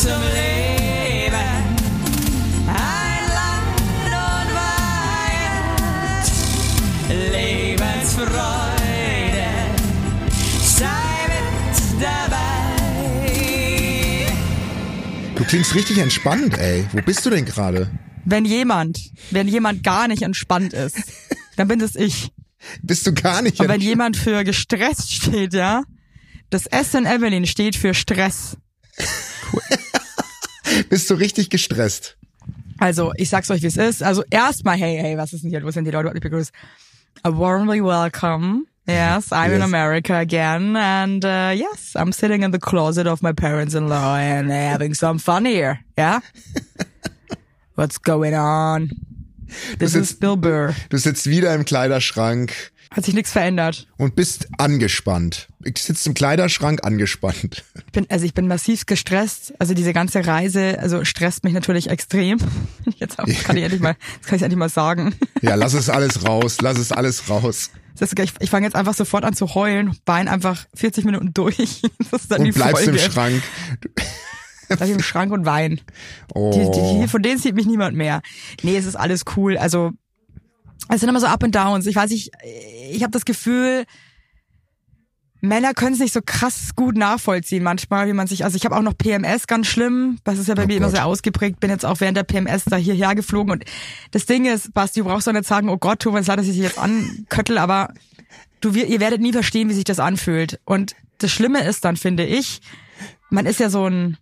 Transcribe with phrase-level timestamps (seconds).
[0.00, 1.34] zum Leben.
[2.66, 4.48] Ein Land und
[5.36, 6.24] Weihend,
[7.32, 8.30] Lebensfreude,
[10.62, 12.46] sei mit dabei.
[15.34, 16.86] Du klingst richtig entspannt, ey.
[16.92, 17.90] Wo bist du denn gerade?
[18.24, 18.98] Wenn jemand,
[19.30, 20.96] wenn jemand gar nicht entspannt ist,
[21.56, 22.32] dann bin es ich.
[22.80, 25.82] Bist du gar nicht Und wenn jemand für gestresst steht, ja,
[26.48, 28.56] das S in Evelyn steht für Stress.
[30.88, 32.16] Bist du richtig gestresst?
[32.78, 34.02] Also, ich sag's euch, wie es ist.
[34.02, 35.62] Also, erstmal, hey, hey, was ist denn hier?
[35.62, 36.10] Wo sind die Leute?
[36.14, 36.50] Ich begrüße.
[37.22, 38.64] A warmly welcome.
[38.88, 39.62] Yes, I'm in Yes.
[39.62, 40.74] America again.
[40.76, 45.44] And, uh, yes, I'm sitting in the closet of my parents-in-law and having some fun
[45.44, 45.80] here.
[45.98, 46.20] Yeah?
[47.76, 48.90] What's going on?
[49.78, 50.74] This is sitzt- Bill Burr.
[50.88, 52.52] Du sitzt wieder im Kleiderschrank
[52.92, 53.86] Hat sich nichts verändert.
[53.98, 55.46] und bist angespannt.
[55.62, 57.64] Ich sitze im Kleiderschrank angespannt.
[57.86, 59.54] Ich bin, also ich bin massiv gestresst.
[59.60, 62.38] Also diese ganze Reise, also stresst mich natürlich extrem.
[62.96, 65.14] Jetzt auch, kann ich endlich mal, jetzt kann ich endlich mal sagen.
[65.40, 67.70] Ja, lass es alles raus, lass es alles raus.
[67.98, 71.32] Das ist, ich ich fange jetzt einfach sofort an zu heulen, wein einfach 40 Minuten
[71.34, 71.82] durch.
[72.10, 72.98] Das ist dann die Und bleibst Folge.
[72.98, 73.42] im Schrank.
[74.68, 75.80] Bleib im Schrank und wein.
[76.34, 76.50] Oh.
[76.52, 78.20] Die, die, von denen sieht mich niemand mehr.
[78.62, 79.56] Nee, es ist alles cool.
[79.58, 79.92] Also
[80.94, 81.86] es sind immer so Up and Downs.
[81.86, 82.32] Ich weiß nicht,
[82.90, 83.84] ich habe das Gefühl,
[85.40, 88.76] Männer können es nicht so krass gut nachvollziehen manchmal, wie man sich, also ich habe
[88.76, 91.70] auch noch PMS ganz schlimm, das ist ja bei Oh mir immer sehr ausgeprägt, bin
[91.70, 93.52] jetzt auch während der PMS da hierher geflogen.
[93.52, 93.64] Und
[94.10, 96.46] das Ding ist, Basti, du brauchst doch nicht sagen, oh Gott, tu mir leid, dass
[96.46, 97.94] ich dich jetzt anköttel, aber
[98.60, 100.60] du, ihr werdet nie verstehen, wie sich das anfühlt.
[100.64, 102.60] Und das Schlimme ist dann, finde ich,
[103.30, 104.18] man ist ja so ein,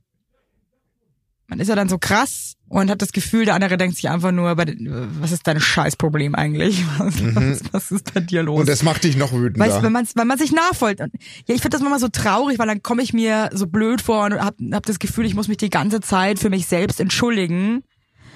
[1.49, 4.31] man ist ja dann so krass und hat das Gefühl, der andere denkt sich einfach
[4.33, 4.77] nur, bei-
[5.21, 6.85] was ist dein Scheißproblem eigentlich?
[6.99, 8.55] Was, was, was ist bei dir los?
[8.57, 8.61] Mhm.
[8.61, 9.67] Und das macht dich noch wütender.
[9.67, 11.01] Weißt wenn man wenn man sich nachfolgt.
[11.01, 11.07] Ja,
[11.47, 14.35] ich finde das manchmal so traurig, weil dann komme ich mir so blöd vor und
[14.35, 17.83] hab, hab das Gefühl, ich muss mich die ganze Zeit für mich selbst entschuldigen,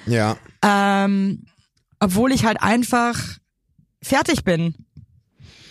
[0.07, 0.37] ja.
[0.65, 1.45] ähm,
[2.01, 3.21] obwohl ich halt einfach
[4.03, 4.75] fertig bin.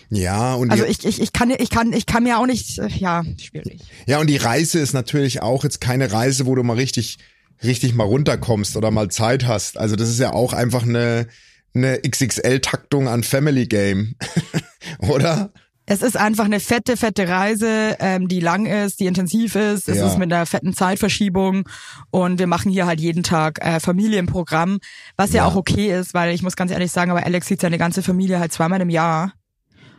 [0.10, 2.88] Ja, und Also ich, ich, ich kann ich kann ich kann mir auch nicht äh,
[2.90, 3.82] ja schwierig.
[4.08, 7.18] ja, und die Reise ist natürlich auch jetzt keine Reise, wo du mal richtig,
[7.64, 9.78] richtig mal runterkommst oder mal Zeit hast.
[9.78, 11.28] Also das ist ja auch einfach eine,
[11.74, 14.16] eine XXL-Taktung an Family Game.
[15.00, 15.52] oder?
[15.88, 19.90] Es ist einfach eine fette, fette Reise, ähm, die lang ist, die intensiv ist.
[19.90, 20.08] Es Ja.
[20.08, 21.68] ist mit einer fetten Zeitverschiebung
[22.12, 24.80] und wir machen hier halt jeden Tag äh, Familienprogramm,
[25.18, 25.38] was ja.
[25.44, 25.46] Ja.
[25.48, 28.40] auch okay ist, weil ich muss ganz ehrlich sagen, aber Alex sieht seine ganze Familie
[28.40, 29.34] halt zweimal im Jahr.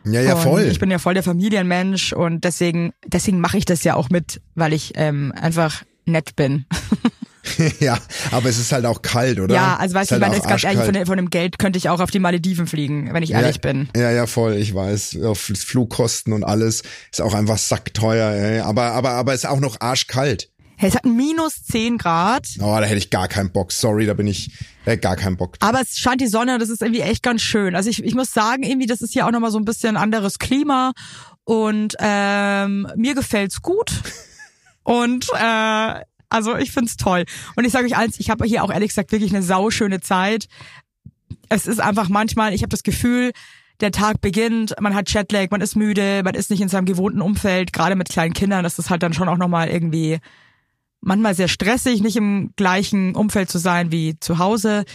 [0.05, 0.63] Ja, ja, und voll.
[0.63, 4.41] Ich bin ja voll der Familienmensch und deswegen, deswegen mache ich das ja auch mit,
[4.55, 6.65] weil ich ähm, einfach nett bin.
[7.79, 7.97] ja,
[8.31, 9.53] aber es ist halt auch kalt, oder?
[9.53, 11.59] Ja, also weißt du, Ist ich meine, halt ganz auch ehrlich, von, von dem Geld
[11.59, 13.89] könnte ich auch auf die Malediven fliegen, wenn ich ehrlich ja, bin.
[13.95, 15.19] Ja, ja, voll, ich weiß.
[15.23, 18.59] Auf Flugkosten und alles ist auch einfach sackteuer, ey.
[18.59, 20.49] Aber, aber, aber ist auch noch arschkalt.
[20.75, 22.47] Hey, es hat minus 10 Grad.
[22.59, 23.71] Oh, da hätte ich gar keinen Bock.
[23.71, 24.51] Sorry, da bin ich,
[24.85, 25.55] ich gar keinen Bock.
[25.59, 27.75] Aber es scheint die Sonne und das ist irgendwie echt ganz schön.
[27.75, 30.39] Also ich, ich muss sagen, irgendwie, das ist hier auch nochmal so ein bisschen anderes
[30.39, 30.93] Klima
[31.43, 33.91] und ähm, mir gefällt's gut.
[34.83, 36.01] Und äh,
[36.33, 37.25] also ich find's toll.
[37.55, 40.47] Und ich sage euch eins, ich habe hier auch ehrlich gesagt wirklich eine sauschöne Zeit.
[41.49, 43.31] Es ist einfach manchmal, ich habe das Gefühl,
[43.79, 47.21] der Tag beginnt, man hat Jetlag, man ist müde, man ist nicht in seinem gewohnten
[47.21, 50.19] Umfeld, gerade mit kleinen Kindern, das ist halt dann schon auch nochmal irgendwie
[51.05, 54.85] manchmal sehr stressig, nicht im gleichen Umfeld zu sein wie zu Hause.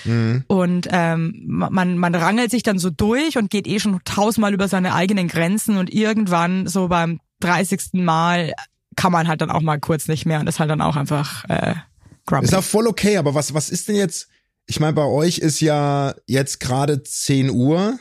[0.46, 4.54] Und ähm, ma- man, man rangelt sich dann so durch und geht eh schon tausendmal
[4.54, 7.90] über seine eigenen Grenzen und irgendwann so beim 30.
[7.92, 8.54] Mal
[8.98, 11.44] kann man halt dann auch mal kurz nicht mehr und ist halt dann auch einfach
[11.48, 11.74] äh,
[12.26, 12.46] grumpy.
[12.46, 14.28] Ist auch voll okay, aber was, was ist denn jetzt?
[14.66, 18.00] Ich meine, bei euch ist ja jetzt gerade 10 Uhr,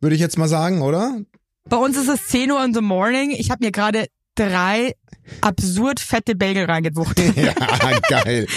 [0.00, 1.20] würde ich jetzt mal sagen, oder?
[1.68, 3.32] Bei uns ist es 10 Uhr in the morning.
[3.32, 4.94] Ich habe mir gerade drei
[5.42, 7.36] absurd fette Bagel reingewuchtet.
[7.36, 7.52] Ja,
[8.08, 8.46] geil.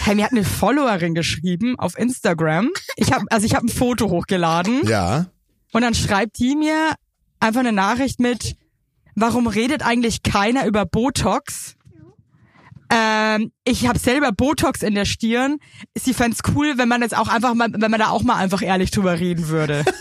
[0.00, 2.70] Hey, mir hat eine Followerin geschrieben auf Instagram.
[2.96, 5.26] Ich habe also ich habe ein Foto hochgeladen Ja.
[5.72, 6.94] und dann schreibt die mir
[7.40, 8.56] einfach eine Nachricht mit
[9.14, 11.76] Warum redet eigentlich keiner über Botox?
[12.90, 15.58] Ähm, ich habe selber Botox in der Stirn.
[15.96, 18.62] Sie fänd's cool, wenn man jetzt auch einfach mal, wenn man da auch mal einfach
[18.62, 19.84] ehrlich drüber reden würde.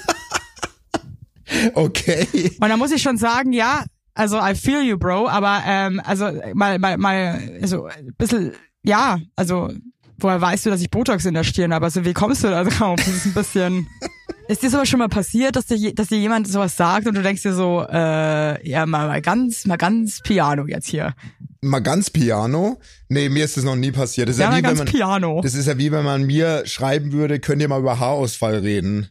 [1.74, 2.28] Okay.
[2.62, 6.32] Und da muss ich schon sagen, ja, also I feel you, Bro, aber ähm, also
[6.54, 8.54] mal, mal, mal, also ein bisschen,
[8.84, 9.70] ja, also
[10.18, 11.86] woher weißt du, dass ich Botox in der Stirn habe?
[11.86, 12.98] Also wie kommst du da drauf?
[12.98, 13.88] Das ist ein bisschen.
[14.52, 17.22] Ist dir sowas schon mal passiert, dass dir, dass dir jemand sowas sagt und du
[17.24, 21.14] denkst dir so, äh, ja, mal, mal ganz, mal ganz Piano jetzt hier.
[21.62, 22.78] Mal ganz Piano.
[23.08, 24.28] Nee, mir ist das noch nie passiert.
[24.28, 25.40] Das ist Ja, ja, mal wie, wenn ganz man, Piano.
[25.42, 29.08] das ist ja wie wenn man mir schreiben würde, könnt ihr mal über Haarausfall reden.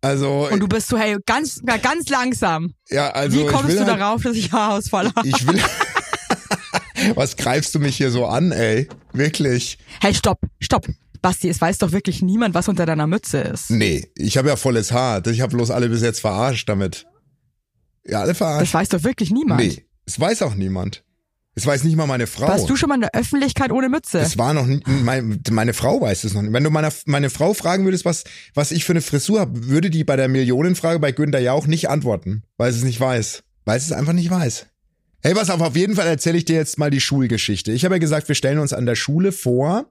[0.00, 2.74] Also, Und du bist so, hey, ganz, ganz langsam.
[2.88, 5.28] ja, also Wie kommst du halt, darauf, dass ich Haarausfall habe?
[5.28, 5.60] ich will,
[7.14, 8.88] Was greifst du mich hier so an, ey?
[9.12, 9.78] Wirklich?
[10.00, 10.88] Hey, stopp, stopp.
[11.20, 13.70] Basti, es weiß doch wirklich niemand, was unter deiner Mütze ist.
[13.70, 15.26] Nee, ich habe ja volles Haar.
[15.26, 17.06] Ich habe bloß alle bis jetzt verarscht damit.
[18.06, 18.74] Ja, alle Das verarscht.
[18.74, 19.60] weiß doch wirklich niemand.
[19.60, 21.04] Nee, es weiß auch niemand.
[21.54, 22.46] Es weiß nicht mal meine Frau.
[22.46, 24.20] Warst du schon mal in der Öffentlichkeit ohne Mütze?
[24.20, 26.52] Es war noch nie, mein, meine Frau weiß es noch nicht.
[26.52, 28.22] Wenn du meiner, meine Frau fragen würdest, was,
[28.54, 31.90] was ich für eine Frisur habe, würde die bei der Millionenfrage bei Günther Jauch nicht
[31.90, 33.42] antworten, weil sie es nicht weiß.
[33.64, 34.66] Weil sie es einfach nicht weiß.
[35.20, 37.72] Hey, pass auf, auf jeden Fall erzähle ich dir jetzt mal die Schulgeschichte.
[37.72, 39.86] Ich habe ja gesagt, wir stellen uns an der Schule vor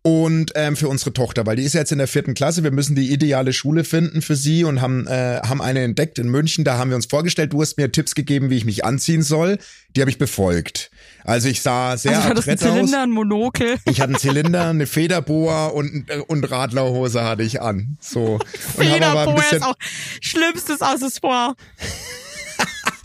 [0.00, 2.64] und ähm, für unsere Tochter, weil die ist jetzt in der vierten Klasse.
[2.64, 6.30] Wir müssen die ideale Schule finden für sie und haben äh, haben eine entdeckt in
[6.30, 6.64] München.
[6.64, 7.52] Da haben wir uns vorgestellt.
[7.52, 9.58] Du hast mir Tipps gegeben, wie ich mich anziehen soll.
[9.94, 10.90] Die habe ich befolgt.
[11.22, 12.76] Also ich sah sehr also, du hattest einen adrett aus.
[12.78, 13.76] Zylinder, ein Monokel.
[13.90, 17.98] Ich hatte einen Zylinder, eine Federboa und, und Radlerhose hatte ich an.
[18.00, 18.38] So.
[18.78, 19.76] Federboa ist auch
[20.22, 21.56] schlimmstes Accessoire.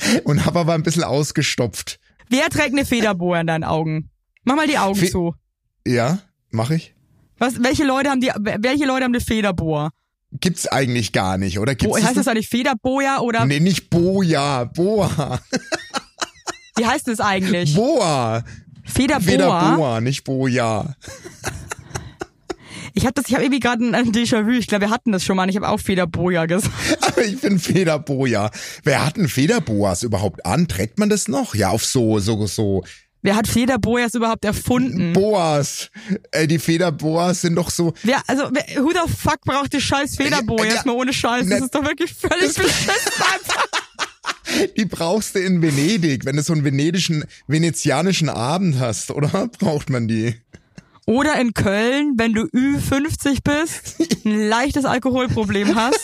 [0.24, 2.00] und hab aber ein bisschen ausgestopft.
[2.30, 4.10] Wer trägt eine Federboa in deinen Augen?
[4.44, 5.34] Mach mal die Augen Fe- zu.
[5.86, 6.20] Ja,
[6.52, 6.94] mache ich.
[7.38, 9.92] Was, welche Leute haben die, welche Leute haben eine Federboa?
[10.32, 11.76] Gibt's eigentlich gar nicht, oder?
[11.76, 15.40] Gibt's Bo, heißt das eigentlich Federboja oder Nee, nicht Boja, Boa.
[16.76, 17.74] wie heißt es eigentlich?
[17.76, 18.44] Boa.
[18.84, 19.22] Federboa.
[19.30, 20.96] Federboa, nicht Boja.
[22.94, 24.50] Ich habe das, ich habe irgendwie gerade ein, Déjà-vu.
[24.52, 25.48] Ich glaube, wir hatten das schon mal.
[25.50, 26.72] Ich habe auch Federboja gesagt.
[27.26, 28.52] Ich bin Federboja.
[28.84, 30.68] Wer hat denn Federboas überhaupt an?
[30.68, 31.56] Trägt man das noch?
[31.56, 32.84] Ja, auf so, so, so.
[33.24, 35.14] Wer hat Federbojas überhaupt erfunden?
[35.14, 35.90] Boas.
[36.32, 40.16] Ey, die Federboas sind doch so, Wer, also, wer, who the fuck braucht die scheiß
[40.16, 41.48] Federbojas Ja, mal ohne Scheiß?
[41.50, 43.66] Das ne- ist doch wirklich völlig beschissen einfach.
[44.78, 49.48] Die brauchst du in Venedig, wenn du so einen venedischen, venezianischen Abend hast, oder?
[49.60, 50.36] Braucht man die?
[51.06, 56.00] Oder in Köln, wenn du Ü50 bist, ein leichtes Alkoholproblem hast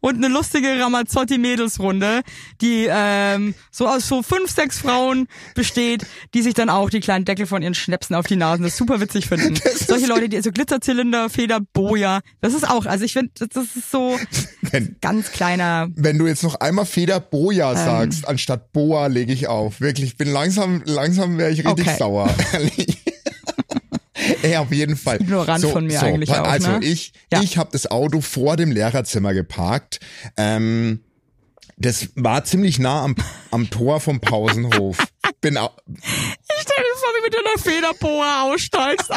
[0.00, 2.22] und eine lustige Ramazzotti-Mädelsrunde,
[2.60, 7.24] die ähm, so aus so fünf, sechs Frauen besteht, die sich dann auch die kleinen
[7.24, 9.54] Deckel von ihren Schnäpsen auf die Nasen das super witzig finden.
[9.86, 13.90] Solche Leute, die so Glitzerzylinder, Feder, Boja, das ist auch, also ich finde, das ist
[13.90, 14.18] so
[14.62, 17.76] Wenn, ganz kleiner wenn du jetzt noch einmal Federboja Ähm.
[17.76, 19.80] sagst, anstatt Boa lege ich auf.
[19.80, 21.96] Wirklich, ich bin langsam, langsam wäre ich richtig Okay.
[21.98, 22.34] sauer.
[24.50, 25.20] Ey, auf jeden Fall.
[25.20, 26.84] Ignorant von mir eigentlich pa- auch, Also ne?
[26.84, 27.40] ich, Ja.
[27.42, 30.00] ich habe das Auto vor dem Lehrerzimmer geparkt.
[30.36, 31.00] Ähm,
[31.76, 33.16] das war ziemlich nah am,
[33.50, 34.98] am Tor vom Pausenhof.
[35.40, 36.04] Bin au- Ich
[36.60, 39.10] stell mir vor, wie mit einer Federboa aussteigst.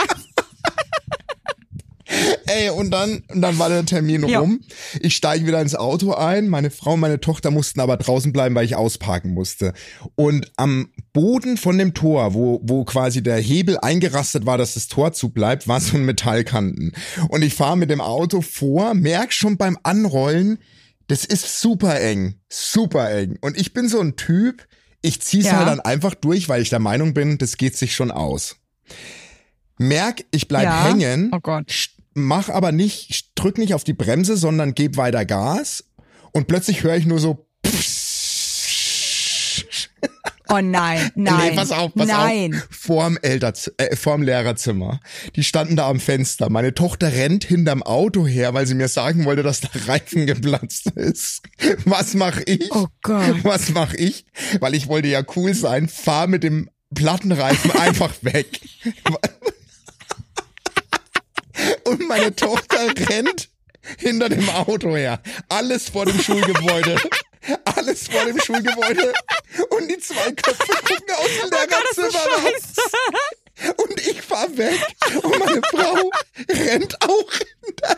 [2.48, 4.40] Ey, und dann, und dann war der Termin Ja.
[4.40, 4.62] rum.
[5.00, 6.48] Ich steige wieder ins Auto ein.
[6.48, 9.74] Meine Frau und meine Tochter mussten aber draußen bleiben, weil ich ausparken musste.
[10.16, 14.88] Und am Boden von dem Tor, wo, wo quasi der Hebel eingerastet war, dass das
[14.88, 16.94] Tor zubleibt, war so ein Metallkanten.
[17.30, 20.60] Und ich fahre mit dem Auto vor, merk schon beim Anrollen,
[21.08, 22.36] das ist super eng.
[22.50, 23.38] Super eng.
[23.42, 24.68] Und ich bin so ein Typ,
[25.02, 25.58] ich zieh's Ja.
[25.58, 28.56] halt dann einfach durch, weil ich der Meinung bin, das geht sich schon aus.
[29.78, 30.86] Merk, ich bleib Ja.
[30.88, 31.90] hängen Oh Gott.
[32.16, 35.84] Mach aber nicht, drück nicht auf die Bremse, sondern geb weiter Gas
[36.32, 37.46] und plötzlich höre ich nur so
[40.48, 41.50] Oh nein, nein.
[41.50, 42.54] Nee, pass auf, pass nein.
[42.54, 42.68] auf.
[42.70, 45.00] Vorm, Elterz äh, vorm Lehrerzimmer.
[45.36, 46.50] Die standen da am Fenster.
[46.52, 50.92] Meine Tochter rennt hinterm Auto her, weil sie mir sagen wollte, dass der Reifen geplatzt
[50.92, 51.42] ist.
[51.86, 52.72] Was mach ich?
[52.72, 53.44] Oh Gott.
[53.44, 54.26] Was mach ich?
[54.60, 58.62] Weil ich wollte ja cool sein, fahr mit dem Plattenreifen einfach weg.
[61.86, 63.50] Und meine Tochter rennt
[63.98, 65.22] hinter dem Auto her.
[65.50, 66.98] Alles vor dem Schulgebäude.
[67.64, 69.14] Alles vor dem Schulgebäude.
[69.70, 72.64] Und die zwei Köpfe gucken aus dem Oh Lehrerzimmer raus.
[73.78, 74.80] Und ich fahr weg.
[75.24, 76.12] Und meine Frau
[76.50, 77.32] rennt auch
[77.64, 77.98] hinterher.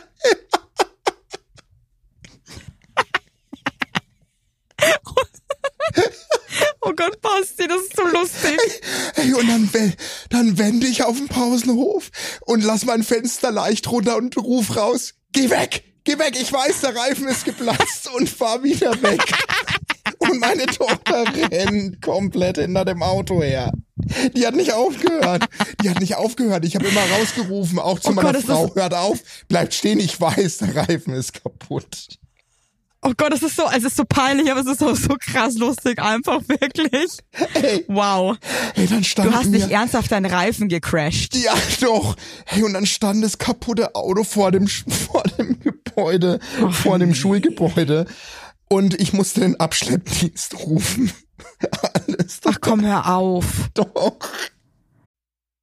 [6.88, 8.58] Oh Gott, Basti, das ist so lustig.
[9.14, 9.68] Hey, und dann,
[10.30, 12.10] dann wende ich auf den Pausenhof
[12.46, 16.80] und lass mein Fenster leicht runter und ruf raus, geh weg, geh weg, ich weiß,
[16.80, 19.20] der Reifen ist geplatzt und fahr wieder weg.
[20.16, 23.70] Und meine Tochter rennt komplett hinter dem Auto her.
[24.34, 25.44] Die hat nicht aufgehört.
[25.82, 26.64] Die hat nicht aufgehört.
[26.64, 29.18] Ich habe immer rausgerufen, auch zu Oh meiner Gott, Frau, hört auf,
[29.48, 32.18] bleibt stehen, ich weiß, der Reifen ist kaputt.
[33.02, 35.54] Oh Gott, es ist so, es ist so peinlich, aber es ist auch so krass
[35.56, 37.10] lustig, einfach wirklich.
[37.30, 38.36] Hey, Wow.
[38.74, 41.36] hey dann stand Du hast mir, nicht ernsthaft deinen Reifen gecrashed.
[41.36, 42.16] Ja, doch.
[42.44, 46.40] Hey, und dann stand das kaputte Auto vor dem, vor dem Gebäude,
[46.72, 48.06] vor dem Schulgebäude.
[48.68, 51.12] Und ich musste den Abschleppdienst rufen.
[51.94, 53.44] Alles Ach komm, hör auf.
[53.74, 54.18] doch.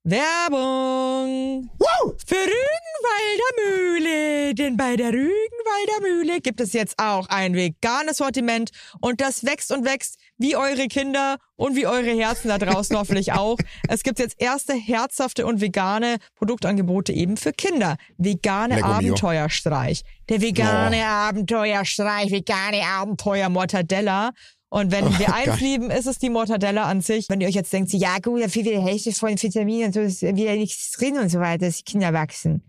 [0.08, 2.14] Werbung Wow!
[2.24, 8.70] für Rügenwalder Mühle, denn bei der Rügenwalder Mühle gibt es jetzt auch ein veganes Sortiment
[9.00, 13.32] und das wächst und wächst wie eure Kinder und wie eure Herzen da draußen hoffentlich
[13.32, 13.58] auch.
[13.88, 17.96] Es gibt jetzt erste herzhafte und vegane Produktangebote eben für Kinder.
[18.16, 18.84] Vegane mio.
[18.84, 20.04] Abenteuerstreich.
[20.28, 24.30] Der vegane Abenteuerstreich, vegane Abenteuer Mortadella.
[24.68, 25.58] Und wenn wir eins geil.
[25.60, 27.28] lieben, ist es die Mortadella an sich.
[27.28, 30.00] Wenn ihr euch jetzt denkt, ja gut, da fehlt wieder Hälfte von Vitaminen und so,
[30.00, 32.62] ist wieder nichts drin und so weiter, dass die Kinder wachsen.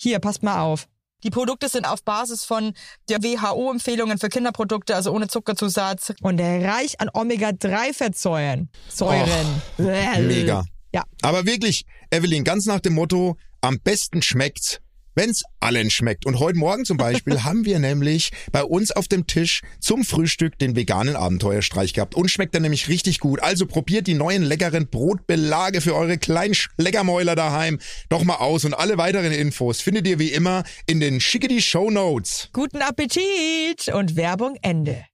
[0.00, 0.86] Hier, passt mal auf.
[1.24, 2.74] Die Produkte sind auf Basis von
[3.08, 8.68] der WHO-Empfehlungen für Kinderprodukte, also ohne Zuckerzusatz und reich an Omega-3-Fettsäuren.
[8.88, 9.62] Säuren.
[9.78, 10.64] Mega.
[10.94, 11.02] Ja.
[11.22, 14.80] Aber wirklich, Evelyn, ganz nach dem Motto, am besten schmeckt's,
[15.18, 16.26] wenn's allen schmeckt.
[16.26, 20.58] Und heute Morgen zum Beispiel haben wir nämlich bei uns auf dem Tisch zum Frühstück
[20.60, 22.14] den veganen Abenteuerstreich gehabt.
[22.14, 23.42] Und schmeckt dann nämlich richtig gut.
[23.42, 28.64] Also probiert die neuen leckeren Brotbelage für eure kleinen Schleckermäuler daheim doch mal aus.
[28.64, 32.48] Und alle weiteren Infos findet ihr wie immer in den Schickety Show Notes.
[32.52, 35.04] Guten Appetit und Werbung Ende.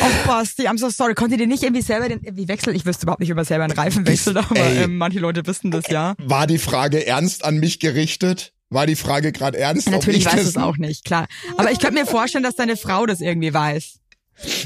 [0.00, 1.14] Oh, Basti, I'm so sorry.
[1.14, 2.74] Konntet ihr nicht irgendwie selber den, irgendwie wechseln?
[2.74, 4.84] Ich wüsste überhaupt nicht, wie man selber einen Reifen wechselt, aber Ey.
[4.84, 6.14] ähm, manche Leute wissen das ja.
[6.18, 8.54] War die Frage ernst an mich gerichtet?
[8.70, 9.90] War die Frage gerade ernst?
[9.90, 11.26] Natürlich ich weiß es auch nicht, klar.
[11.56, 13.96] Aber ich könnte mir vorstellen, dass deine Frau das irgendwie weiß.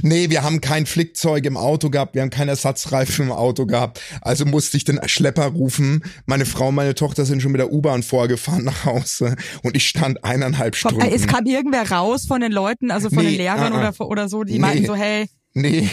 [0.03, 4.01] Nee, wir haben kein Flickzeug im Auto gehabt, wir haben keinen Ersatzreifen im Auto gehabt.
[4.21, 6.05] Also musste ich den Schlepper rufen.
[6.27, 9.89] Meine Frau und meine Tochter sind schon mit der U-Bahn vorgefahren nach Hause und ich
[9.89, 11.01] stand eineinhalb Stunden.
[11.01, 13.89] es kam irgendwer raus von den Leuten, also von Nee, den Lehrern ah, ah.
[13.89, 14.59] oder, oder so, die Nee.
[14.61, 15.89] meinten so, hey, nee.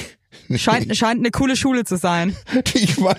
[0.56, 2.36] Scheint, scheint eine coole Schule zu sein.
[2.74, 3.18] Ich weiß,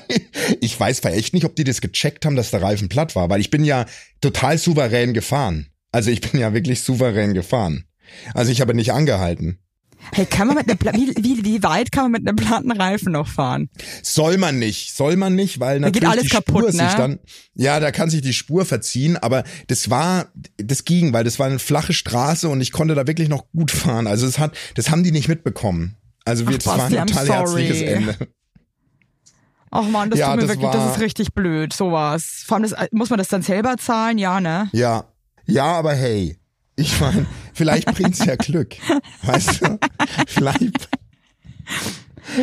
[0.60, 3.40] ich weiß echt nicht, ob die das gecheckt haben, dass der Reifen platt war, weil
[3.40, 3.86] ich bin ja
[4.20, 5.68] total souverän gefahren.
[5.92, 7.84] Also ich bin ja wirklich souverän gefahren.
[8.34, 9.58] Also ich habe nicht angehalten.
[10.10, 13.12] Hey, kann man mit einer, wie, wie, wie weit kann man mit einem platten Reifen
[13.12, 13.70] noch fahren?
[14.02, 16.80] Soll man nicht, soll man nicht, weil Da geht natürlich alles die kaputt, Spur sich
[16.80, 16.94] ne?
[16.96, 17.18] dann,
[17.54, 20.26] ja, da kann sich die Spur verziehen, aber das war,
[20.56, 23.70] das ging, weil das war eine flache Straße und ich konnte da wirklich noch gut
[23.70, 24.06] fahren.
[24.06, 25.96] Also es hat, das haben die nicht mitbekommen.
[26.24, 28.16] Also wir, Ach, das war ein total herzliches Ende.
[29.70, 32.44] Ach man, das Ja, tut mir das wirklich, das war- ist richtig blöd, sowas.
[32.46, 34.18] Vor allem, das, muss man das dann selber zahlen?
[34.18, 34.68] Ja, ne?
[34.72, 35.04] Ja,
[35.46, 36.38] ja, aber hey,
[36.76, 38.76] ich meine, vielleicht bringt's ja Glück,
[39.22, 39.78] weißt du?
[40.26, 40.88] Vielleicht.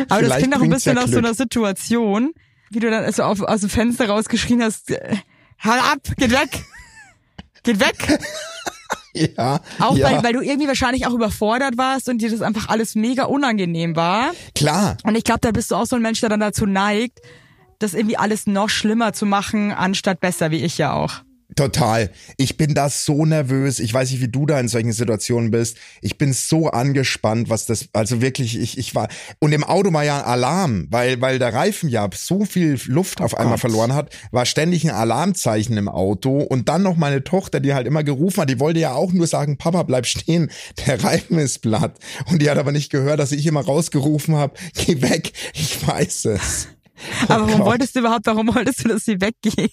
[0.08, 2.32] Aber das klingt auch ein bisschen ja nach so einer Situation,
[2.70, 5.16] wie du dann so auf, aus dem Fenster rausgeschrien hast, äh,
[5.60, 6.64] halt ab, geht weg,
[7.62, 8.18] geht weg.
[9.36, 12.68] Ja, Auch ja, weil, weil du irgendwie wahrscheinlich auch überfordert warst und dir das einfach
[12.68, 14.30] alles mega unangenehm war.
[14.54, 14.96] klar.
[15.02, 17.20] Und ich glaube, da bist du auch so ein Mensch, der dann dazu neigt,
[17.80, 21.22] das irgendwie alles noch schlimmer zu machen, anstatt besser, wie ich ja auch.
[21.56, 22.10] Total.
[22.36, 23.80] Ich bin da so nervös.
[23.80, 25.76] Ich weiß nicht, wie du da in solchen Situationen bist.
[26.00, 29.08] Ich bin so angespannt, was das, also wirklich, ich, ich war,
[29.40, 33.20] und im Auto war ja ein Alarm, weil, weil der Reifen ja so viel Luft
[33.20, 33.60] auf einmal Gott.
[33.60, 37.86] verloren hat, war ständig ein Alarmzeichen im Auto und dann noch meine Tochter, die halt
[37.86, 40.50] immer gerufen hat, die wollte ja auch nur sagen, Papa, bleib stehen,
[40.86, 41.98] der Reifen ist platt.
[42.30, 46.26] Und die hat aber nicht gehört, dass ich immer rausgerufen habe, geh weg, ich weiß
[46.26, 46.68] es.
[47.28, 47.66] Oh Aber warum Gott.
[47.66, 49.72] wolltest du überhaupt, warum wolltest du, dass sie weggeht?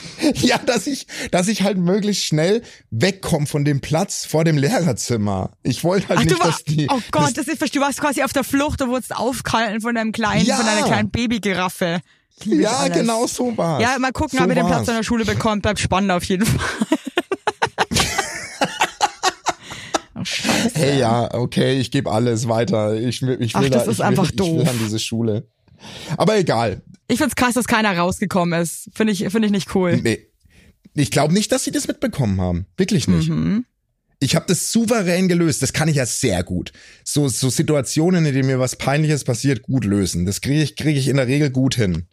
[0.34, 5.50] Ja, dass ich, dass ich halt möglichst schnell wegkomme von dem Platz vor dem Lehrerzimmer.
[5.62, 6.88] Ich wollte halt Ach, nicht, war, dass die.
[6.90, 10.12] oh Gott, das ist, du warst quasi auf der Flucht, du wurdest aufgehalten von deinem
[10.12, 10.56] kleinen, Ja.
[10.56, 12.00] von deiner kleinen Babygiraffe.
[12.38, 12.96] das, ja, alles.
[12.98, 13.82] genau so war's.
[13.82, 15.62] Ja, mal gucken, so ob ihr den Platz an der Schule bekommt.
[15.62, 16.58] Bleibt spannend auf jeden Fall.
[20.14, 20.70] oh, scheiße.
[20.74, 22.94] Hey, ja, okay, ich gebe alles weiter.
[22.94, 24.68] Ich, will- ich will Ach, da, das ist ich will, einfach Ich will doof.
[24.68, 25.48] an diese Schule.
[26.16, 26.82] Aber egal.
[27.08, 28.90] Ich find's krass, dass keiner rausgekommen ist.
[28.94, 29.96] Finde ich, finde ich nicht cool.
[30.02, 30.26] Nee.
[30.94, 32.66] Ich glaube nicht, dass sie das mitbekommen haben.
[32.76, 33.28] Wirklich nicht.
[33.28, 33.66] Mhm.
[34.18, 35.62] Ich habe das souverän gelöst.
[35.62, 36.72] Das kann ich ja sehr gut.
[37.04, 40.24] So, so Situationen, in denen mir was Peinliches passiert, gut lösen.
[40.24, 42.06] Das kriege ich, krieg ich in der Regel gut hin.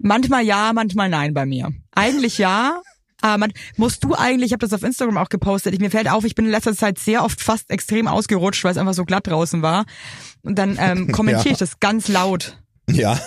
[0.00, 1.70] Manchmal ja, manchmal nein bei mir.
[1.92, 2.80] Eigentlich ja.
[3.22, 6.10] Aber man, musst du eigentlich, ich habe das auf Instagram auch gepostet, ich, mir fällt
[6.10, 9.04] auf, ich bin in letzter Zeit sehr oft fast extrem ausgerutscht, weil es einfach so
[9.04, 9.84] glatt draußen war.
[10.42, 11.52] Und dann ähm, kommentiere Ja.
[11.52, 12.56] ich das ganz laut.
[12.90, 13.20] Ja.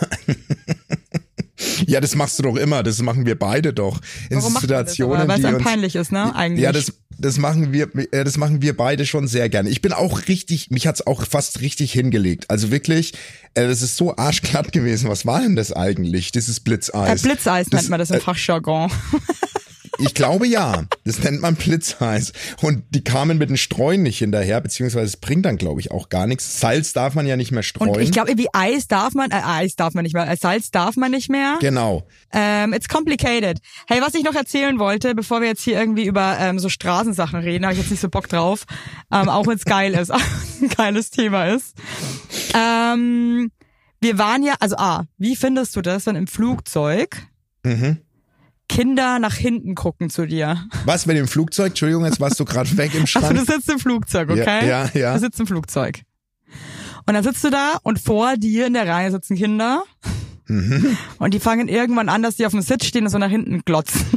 [1.87, 2.83] ja, das machst du doch immer.
[2.83, 3.99] Das machen wir beide doch.
[4.29, 5.27] In Warum Situationen?
[5.27, 6.35] Weil es uns, peinlich ist, ne?
[6.35, 6.63] Eigentlich.
[6.63, 9.69] Ja, das, das machen wir, äh, das machen wir beide schon sehr gerne.
[9.69, 12.49] Ich bin auch richtig, mich hat's auch fast richtig hingelegt.
[12.49, 13.13] Also wirklich,
[13.53, 15.09] äh, das ist so arschglatt gewesen.
[15.09, 16.31] Was war denn das eigentlich?
[16.31, 17.21] Dieses äh, Blitzeis.
[17.21, 18.91] Blitzeis Das- nennt man das im Fachjargon.
[19.99, 20.83] Ich glaube ja.
[21.05, 22.33] Das nennt man Blitzeis.
[22.61, 26.09] Und die kamen mit den Streuen nicht hinterher, beziehungsweise es bringt dann, glaube ich, auch
[26.09, 26.59] gar nichts.
[26.59, 27.91] Salz darf man ja nicht mehr streuen.
[27.91, 30.71] Und ich glaube, irgendwie Eis darf man, äh, Eis darf man nicht mehr, äh, Salz
[30.71, 31.57] darf man nicht mehr.
[31.59, 32.07] Genau.
[32.31, 33.59] Ähm, it's complicated.
[33.87, 37.39] Hey, was ich noch erzählen wollte, bevor wir jetzt hier irgendwie über ähm, so Straßensachen
[37.39, 38.63] reden, habe ich jetzt nicht so Bock drauf,
[39.11, 40.11] ähm, auch wenn es geil ist,
[40.61, 41.75] ein geiles Thema ist.
[42.55, 43.51] Ähm,
[44.01, 47.27] wir waren ja, also A, wie findest du das, wenn im Flugzeug
[47.63, 47.99] Mhm.
[48.73, 50.65] Kinder nach hinten gucken zu dir?
[50.85, 51.67] Was mit dem Flugzeug?
[51.69, 53.37] Entschuldigung, jetzt warst du gerade weg im Also Schrank.
[53.37, 54.67] du sitzt im Flugzeug, okay?
[54.67, 55.13] Ja, ja, ja.
[55.13, 56.01] Du sitzt im Flugzeug.
[57.05, 59.83] Und dann sitzt du da und vor dir in der Reihe sitzen Kinder.
[60.47, 60.97] Mhm.
[61.19, 63.61] Und die fangen irgendwann an, dass die auf dem Sitz stehen und so nach hinten
[63.63, 64.01] glotzen.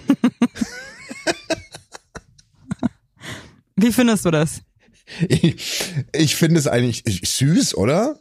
[3.76, 4.62] Wie findest du das?
[5.28, 8.18] Ich, ich finde es eigentlich süß, oder?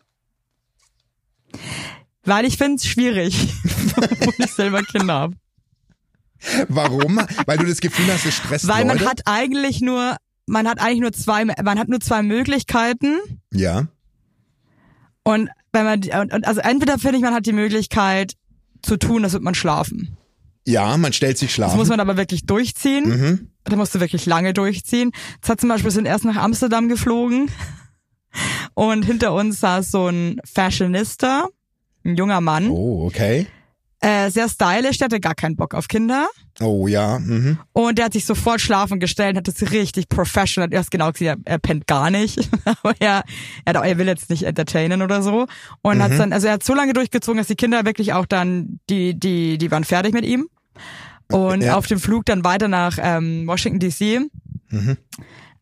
[2.26, 3.36] Weil ich finde es schwierig,
[3.96, 5.36] obwohl ich selber Kinder habe.
[6.68, 7.20] Warum?
[7.46, 9.10] Weil du das Gefühl hast, es stresst Weil man Leute?
[9.10, 10.16] hat eigentlich nur,
[10.46, 13.18] man hat eigentlich nur zwei, man hat nur zwei Möglichkeiten.
[13.52, 13.88] ja.
[15.28, 16.02] Und wenn man,
[16.32, 18.34] und, also entweder finde ich, man hat die Möglichkeit
[18.84, 20.16] zu tun, das wird man schlafen.
[20.68, 21.78] Ja, man stellt sich Das schlafen.
[21.78, 23.10] muss man aber wirklich durchziehen.
[23.10, 23.50] mhm.
[23.64, 25.12] Da musst du wirklich lange durchziehen.
[25.38, 27.50] Jetzt hat zum Beispiel, wir sind erst nach Amsterdam geflogen
[28.76, 31.48] und hinter uns saß so ein Fashionista,
[32.04, 33.48] ein junger Mann, Oh, okay.
[34.06, 36.28] Äh, sehr stylisch, der hatte gar keinen Bock auf Kinder
[36.62, 37.20] Oh ja.
[37.20, 37.58] Mhm.
[37.74, 41.42] und der hat sich sofort schlafen gestellt, hat das richtig professional, er hat genau gesehen,
[41.46, 43.24] er, er pennt gar nicht, aber er,
[43.66, 45.48] er, hat auch, er will jetzt nicht entertainen oder so
[45.82, 48.80] und hat dann, also er hat so lange durchgezogen, dass die Kinder wirklich auch dann,
[48.90, 50.48] die, die, die waren fertig mit ihm
[51.32, 51.76] und Ja.
[51.76, 54.30] auf dem Flug dann weiter nach ähm, Washington DC.
[54.70, 54.98] Mhm.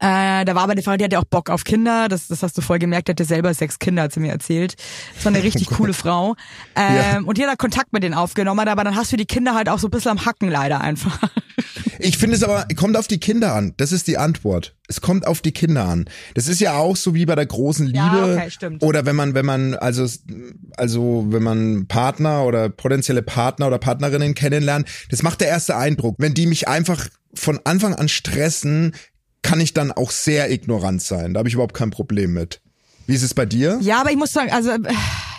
[0.03, 2.10] Äh, da war aber die Frau, die hatte auch Bock auf Kinder.
[2.10, 3.07] Das, das hast du voll gemerkt.
[3.07, 4.75] Die hatte selber sechs Kinder, hat sie mir erzählt.
[5.15, 6.36] Das war eine richtig coole Frau.
[6.75, 7.19] Ähm, Ja.
[7.19, 9.69] Und die hat da Kontakt mit denen aufgenommen, aber dann hast du die Kinder halt
[9.69, 11.17] auch so ein bisschen am Hacken leider einfach.
[12.00, 13.75] Ich finde es aber, kommt auf die Kinder an.
[13.77, 14.75] Das ist die Antwort.
[14.89, 16.05] Es kommt auf die Kinder an.
[16.33, 17.98] Das ist ja auch so wie bei der großen Liebe.
[17.98, 18.83] Ja, okay, stimmt.
[18.83, 20.05] Oder wenn man, wenn man, also,
[20.75, 26.15] also, wenn man Partner oder potenzielle Partner oder Partnerinnen kennenlernt, das macht der erste Eindruck.
[26.17, 28.93] Wenn die mich einfach von Anfang an stressen,
[29.43, 31.33] kann ich dann auch sehr ignorant sein.
[31.33, 32.62] Da habe ich überhaupt kein Problem mit.
[33.05, 33.77] Wie ist es bei dir?
[33.81, 34.79] Ja, aber ich muss sagen, also äh,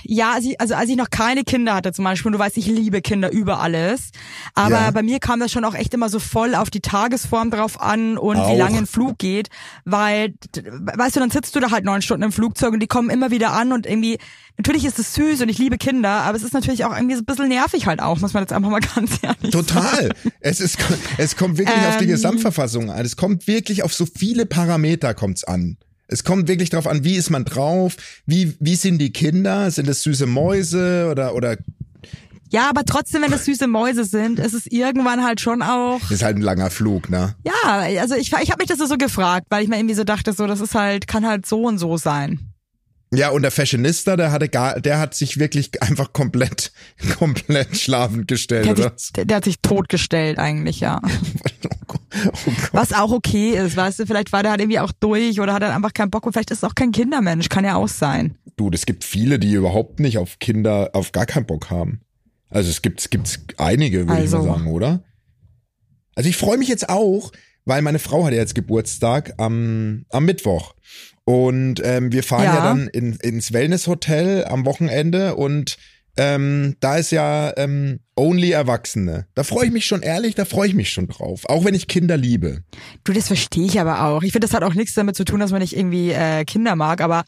[0.07, 2.57] ja, als ich, also als ich noch keine Kinder hatte zum Beispiel, und du weißt,
[2.57, 4.11] ich liebe Kinder über alles,
[4.55, 4.91] aber Ja.
[4.91, 8.19] bei mir kam das schon auch echt immer so voll auf die Tagesform drauf an
[8.19, 8.53] und Auch.
[8.53, 9.49] wie lange ein Flug geht,
[9.85, 13.11] weil, weißt du, dann sitzt du da halt neun Stunden im Flugzeug und die kommen
[13.11, 14.19] immer wieder an und irgendwie,
[14.57, 17.23] natürlich ist es süß und ich liebe Kinder, aber es ist natürlich auch irgendwie so
[17.23, 19.51] ein bisschen nervig halt auch, muss man jetzt einfach mal ganz ehrlich sagen.
[19.51, 20.11] Total.
[20.41, 20.79] Es ist,
[21.19, 22.11] es kommt wirklich auf die Ähm.
[22.11, 23.05] Gesamtverfassung an.
[23.05, 25.77] Es kommt wirklich auf so viele Parameter kommt's an.
[26.07, 29.89] Es kommt wirklich darauf an, wie ist man drauf, wie, wie sind die Kinder, sind
[29.89, 31.57] es süße Mäuse oder, oder,
[32.51, 36.23] Ja, aber trotzdem, wenn das süße Mäuse sind, ist es irgendwann halt schon auch ist
[36.23, 37.35] halt ein langer Flug, ne?
[37.45, 40.33] Ja, also ich, ich habe mich das so gefragt, weil ich mir irgendwie so dachte,
[40.33, 42.54] so das ist halt, kann halt so und so sein.
[43.17, 46.73] Ja, und der Fashionista, der hatte gar, der hat sich wirklich einfach komplett,
[47.19, 48.85] komplett schlafend gestellt, Der oder?
[48.87, 51.01] hat, sich, der, hat sich totgestellt eigentlich, ja.
[51.87, 51.99] Oh.
[52.73, 55.63] Was auch okay ist, weißt du, vielleicht war der halt irgendwie auch durch oder hat
[55.63, 58.39] er einfach keinen Bock und vielleicht ist es auch kein Kindermensch, kann ja auch sein.
[58.57, 62.01] Du, es gibt viele, die überhaupt nicht auf Kinder, auf gar keinen Bock haben.
[62.51, 64.39] Also es gibt, es gibt einige, würde ich Also.
[64.39, 65.03] mal sagen, oder?
[66.15, 67.33] Also ich freue mich jetzt auch,
[67.65, 70.75] weil meine Frau hat ja jetzt Geburtstag am, am Mittwoch.
[71.25, 72.61] Und ähm, wir fahren ja, Ja.
[72.63, 75.77] dann in, ins Wellnesshotel am Wochenende und
[76.17, 79.27] ähm, da ist ja ähm, Only Erwachsene.
[79.35, 81.43] Da freue ich mich schon ehrlich, da freue ich mich schon drauf.
[81.47, 82.61] Auch wenn ich Kinder liebe.
[83.03, 84.23] Du, das verstehe ich aber auch.
[84.23, 86.77] Ich finde, das hat auch nichts damit zu tun, dass man nicht irgendwie äh, Kinder
[86.77, 87.25] mag, aber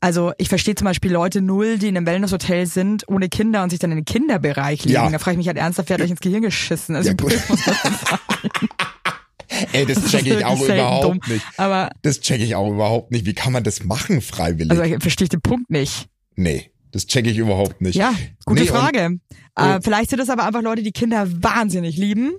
[0.00, 3.70] also ich verstehe zum Beispiel Leute null, die in einem Wellnesshotel sind, ohne Kinder und
[3.70, 4.94] sich dann in den Kinderbereich legen.
[4.94, 5.08] Ja.
[5.08, 6.96] Da frage ich mich halt ernsthaft, wer hat euch ins Gehirn geschissen?
[6.96, 7.32] Also Ja, gut.
[9.72, 11.20] Ey, das Das check ich auch überhaupt dumm.
[11.28, 11.44] nicht.
[11.56, 13.26] Aber Das check ich auch überhaupt nicht.
[13.26, 14.70] Wie kann man das machen, freiwillig?
[14.70, 16.08] also ich verstehe den Punkt nicht.
[16.36, 17.96] nee, das check ich überhaupt nicht.
[17.96, 19.18] Ja, gute Nee, und- Frage.
[19.56, 22.32] äh, vielleicht sind das aber einfach Leute, die Kinder wahnsinnig lieben.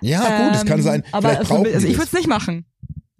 [0.00, 1.02] Ja, gut, es kann Ähm, sein.
[1.12, 1.84] Aber Vielleicht also, also ich das.
[1.94, 2.64] würde es nicht machen.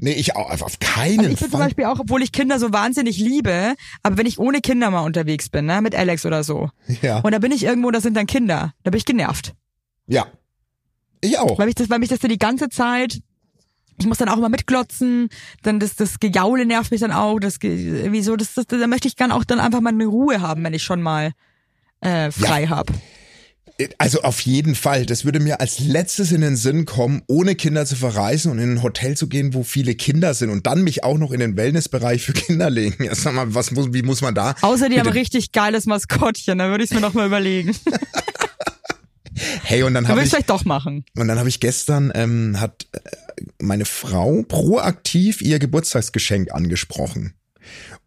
[0.01, 1.67] Nee, ich auch, auf keinen Also ich bin zum Fall.
[1.67, 3.75] Beispiel auch, obwohl ich Kinder so wahnsinnig liebe,
[4.05, 6.71] aber wenn ich ohne Kinder mal unterwegs bin, ne, mit Alex oder so,
[7.03, 7.19] ja.
[7.19, 9.55] und da bin ich irgendwo, da sind dann Kinder, da bin ich genervt.
[10.07, 10.27] ja.
[11.21, 11.59] Ich auch.
[11.59, 13.21] Weil mich das, weil mich das dann die ganze Zeit,
[13.99, 15.29] ich muss dann auch immer mitglotzen,
[15.63, 18.87] dann das, das Gejaule nervt mich dann auch, das, ge- irgendwie so, das, das, da
[18.87, 21.33] möchte ich gern auch dann einfach mal eine Ruhe haben, wenn ich schon mal
[22.01, 22.93] äh, frei hab.
[23.99, 25.07] Also auf jeden Fall.
[25.07, 28.73] Das würde mir als letztes in den Sinn kommen, ohne Kinder zu verreisen und in
[28.73, 31.57] ein Hotel zu gehen, wo viele Kinder sind und dann mich auch noch in den
[31.57, 32.97] Wellnessbereich für Kinder legen.
[33.05, 34.57] Ja, sag mal, was muss, wie muss man da?
[34.63, 37.73] Außer die haben richtig geiles Maskottchen, da würde ich es mir noch mal überlegen.
[39.63, 41.05] Hey, und dann habe ich, vielleicht doch machen.
[41.17, 42.99] und dann habe ich gestern, ähm, hat äh,
[43.61, 47.35] meine Frau proaktiv ihr Geburtstagsgeschenk angesprochen.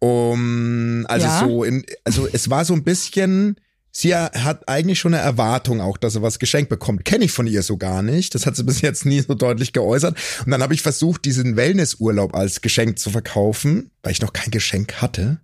[0.00, 1.40] Um, also Ja.
[1.40, 3.56] so in, also es war so ein bisschen
[3.94, 7.04] sie hat eigentlich schon eine Erwartung auch, dass sie was geschenkt bekommt.
[7.04, 8.34] Kenne ich von ihr so gar nicht.
[8.34, 10.16] Das hat sie bis jetzt nie so deutlich geäußert.
[10.44, 14.50] Und dann habe ich versucht, diesen Wellnessurlaub als Geschenk zu verkaufen, weil ich noch kein
[14.50, 15.40] Geschenk hatte.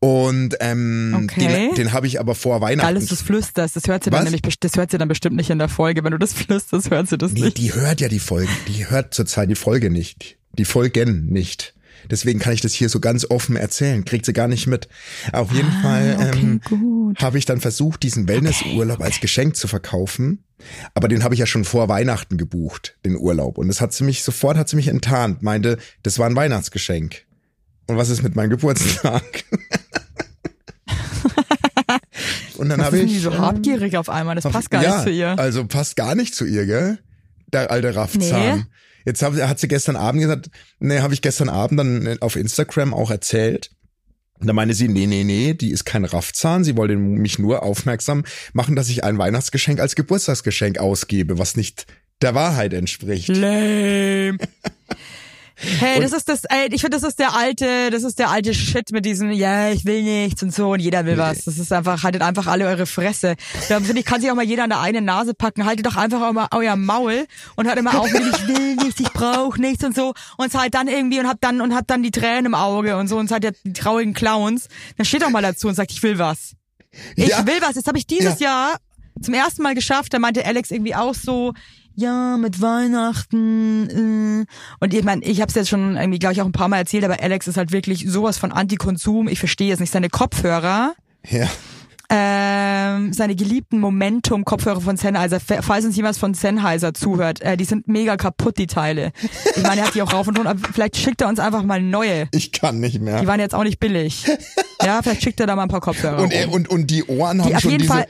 [0.00, 1.68] Und ähm, Okay.
[1.68, 2.86] den, den habe ich aber vor Weihnachten.
[2.88, 4.24] Alles des Flüsters, das hört sie dann Was?
[4.32, 6.02] nämlich, das hört sie dann bestimmt nicht in der Folge.
[6.04, 7.58] Wenn du das flüsterst, hört sie das Nee, nicht.
[7.58, 8.48] die hört ja die Folge.
[8.68, 10.36] Die hört zurzeit die Folge nicht.
[10.56, 11.74] Die Folgen nicht.
[12.10, 14.04] Deswegen kann ich das hier so ganz offen erzählen.
[14.04, 14.88] Kriegt sie gar nicht mit.
[15.32, 19.68] Auf jeden Fall Ah, okay, ähm, habe ich dann versucht, diesen Wellnessurlaub als Geschenk zu
[19.68, 20.44] verkaufen.
[20.94, 23.58] Aber den habe ich ja schon vor Weihnachten gebucht, den Urlaub.
[23.58, 27.24] Und das hat sie mich, sofort hat sie mich enttarnt, meinte, das war ein Weihnachtsgeschenk.
[27.86, 29.44] Und was ist mit meinem Geburtstag?
[32.56, 33.20] Und dann habe ich.
[33.20, 34.36] so ähm, habgierig auf einmal?
[34.36, 35.38] Das passt gar ja, nicht zu ihr.
[35.38, 36.98] Also passt gar nicht zu ihr, gell?
[37.52, 38.58] Der alte Raffzahn.
[38.58, 38.64] Nee.
[39.04, 42.94] Jetzt hab, hat sie gestern Abend gesagt, nee, habe ich gestern Abend dann auf Instagram
[42.94, 43.70] auch erzählt.
[44.40, 46.64] Da meine sie, nee, nee, nee, die ist kein Raffzahn.
[46.64, 51.86] Sie wollte mich nur aufmerksam machen, dass ich ein Weihnachtsgeschenk als Geburtstagsgeschenk ausgebe, was nicht
[52.20, 53.28] der Wahrheit entspricht.
[53.28, 54.38] Lame.
[55.78, 58.54] Hey, das ist das, ey, ich finde, das ist der alte, das ist der alte
[58.54, 61.44] Shit mit diesem, ja, ich will nichts und so und jeder will was.
[61.44, 63.36] Das ist einfach, haltet einfach alle eure Fresse.
[63.68, 65.64] Da finde ich, kann sich auch mal jeder an der einen Nase packen.
[65.64, 69.00] Haltet doch einfach auch mal euer Maul und hört immer auf mit, ich will nichts,
[69.00, 72.02] ich brauche nichts und so und seid dann irgendwie und habt dann, und habt dann
[72.02, 74.68] die Tränen im Auge und so und seid ja die traurigen Clowns.
[74.96, 76.52] Dann steht doch mal dazu und sagt, ich will was.
[77.16, 77.46] Ich Ja.
[77.46, 77.74] will was.
[77.76, 78.76] Jetzt habe ich dieses Jahr
[79.20, 80.12] zum ersten Mal geschafft.
[80.12, 81.52] Da meinte Alex irgendwie auch so,
[81.96, 84.44] ja, mit Weihnachten.
[84.46, 84.46] Äh.
[84.80, 86.78] Und ich meine, ich habe es jetzt schon irgendwie, glaube ich, auch ein paar Mal
[86.78, 89.28] erzählt, aber Alex ist halt wirklich sowas von Antikonsum.
[89.28, 89.92] Ich verstehe es nicht.
[89.92, 90.94] Seine Kopfhörer,
[91.28, 91.46] Ja.
[92.10, 97.64] ähm, seine geliebten Momentum-Kopfhörer von Sennheiser, fa- falls uns jemand von Sennheiser zuhört, äh, die
[97.64, 99.12] sind mega kaputt, die Teile.
[99.56, 101.62] Ich meine, er hat die auch rauf und runter, aber vielleicht schickt er uns einfach
[101.62, 102.28] mal neue.
[102.32, 103.20] Ich kann nicht mehr.
[103.20, 104.24] Die waren jetzt auch nicht billig.
[104.84, 106.22] Ja, vielleicht schickt er da mal ein paar Kopfhörer.
[106.22, 108.06] Und, er, und, und die Ohren haben auf schon jeden diese, Fall-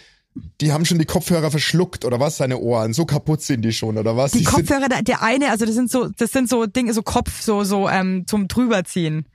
[0.61, 2.37] die haben schon die Kopfhörer verschluckt oder was?
[2.37, 4.33] Seine Ohren, so kaputt sind die schon oder was?
[4.33, 7.03] Die sind, Kopfhörer, der, der eine, also das sind so, das sind so Dinge, so
[7.03, 9.27] Kopf, so so ähm, zum drüberziehen,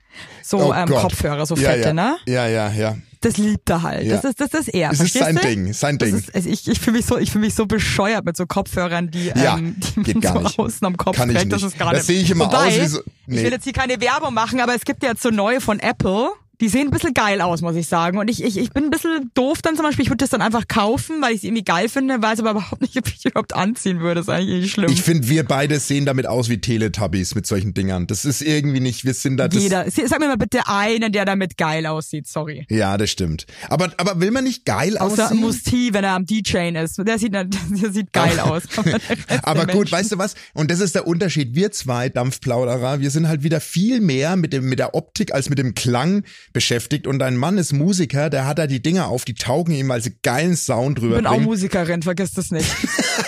[0.42, 1.02] so Oh ähm, Gott.
[1.02, 1.92] Kopfhörer, so ja, fette, ja.
[1.94, 2.16] ne?
[2.26, 2.96] Ja, ja, ja.
[3.22, 4.04] Das liebt er halt.
[4.06, 4.16] Ja.
[4.16, 4.90] Das ist das ist er.
[4.92, 5.42] Es ist sein du?
[5.42, 6.18] Ding, sein Das Ding.
[6.18, 9.10] ist, also ich ich fühle mich so, ich fühle mich so bescheuert mit so Kopfhörern,
[9.10, 10.58] die, Ja, ähm, die geht man gar so nicht.
[10.58, 11.52] außen am Kopf Kann ich trägt.
[11.52, 11.72] Das nicht.
[11.74, 13.36] ist gar Das sehe ich immer Wobei, aus wie so- nee.
[13.38, 15.80] Ich will jetzt hier keine Werbung machen, aber es gibt ja jetzt so neue von
[15.80, 16.30] Apple.
[16.60, 18.18] Die sehen ein bisschen geil aus, muss ich sagen.
[18.18, 20.04] Und ich, ich, ich bin ein bisschen doof dann zum Beispiel.
[20.04, 22.82] Ich würde das dann einfach kaufen, weil ich es irgendwie geil finde, weiß aber überhaupt
[22.82, 24.16] nicht, ob ich überhaupt anziehen würde.
[24.16, 24.90] Das ist eigentlich nicht schlimm.
[24.90, 28.06] Ich finde, wir beide sehen damit aus wie Teletubbies mit solchen Dingern.
[28.06, 29.48] Das ist irgendwie nicht, wir sind da.
[29.48, 29.86] Das, Jeder.
[29.90, 32.26] Sag mir mal bitte einen, der damit geil aussieht.
[32.26, 32.66] Sorry.
[32.68, 33.46] Ja, das stimmt.
[33.68, 35.40] Aber, aber will man nicht geil Außer aussehen?
[35.40, 36.98] Musti, wenn er am DJing ist.
[36.98, 37.46] Der sieht, der
[37.90, 38.62] sieht geil aus.
[39.42, 40.34] Aber, gut, Menschen- weißt du was?
[40.54, 41.54] Und das ist der Unterschied.
[41.54, 45.48] Wir zwei Dampfplauderer, wir sind halt wieder viel mehr mit dem, mit der Optik als
[45.48, 47.06] mit dem Klang beschäftigt.
[47.06, 50.02] Und dein Mann ist Musiker, der hat da die Dinger auf, die taugen ihm, weil
[50.02, 51.38] sie geilen Sound Ich drüber bin auch.
[51.40, 52.70] Musikerin, vergiss das nicht.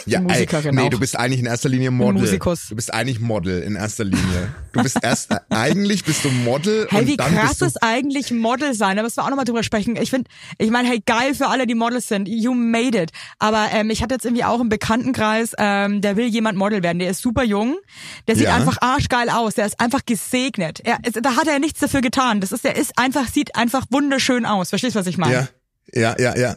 [0.04, 0.90] Ja, Musikerin ey, nee, auch.
[0.90, 2.20] du bist eigentlich in erster Linie Model.
[2.22, 2.66] Musikus.
[2.68, 4.52] Du bist eigentlich Model in erster Linie.
[4.72, 7.82] Du bist erst, eigentlich bist du Model Hey, und wie dann krass bist du, ist
[7.84, 8.96] eigentlich Model sein?
[8.96, 9.94] Da müssen wir auch nochmal drüber sprechen.
[9.94, 12.26] Ich finde, ich meine, hey, geil für alle, die Models sind.
[12.28, 13.12] You made it.
[13.38, 16.98] Aber ähm, ich hatte jetzt irgendwie auch im Bekanntenkreis, ähm, der will jemand Model werden.
[16.98, 17.76] Der ist super jung.
[18.26, 18.56] Der sieht Ja.
[18.56, 19.54] einfach arschgeil aus.
[19.54, 20.80] Der ist einfach gesegnet.
[20.82, 22.40] Er, da hat er nichts dafür getan.
[22.40, 24.70] Das ist, der ist einfach, sieht einfach wunderschön aus.
[24.70, 25.48] Verstehst du, was ich meine?
[25.92, 26.56] ja, ja, ja, ja,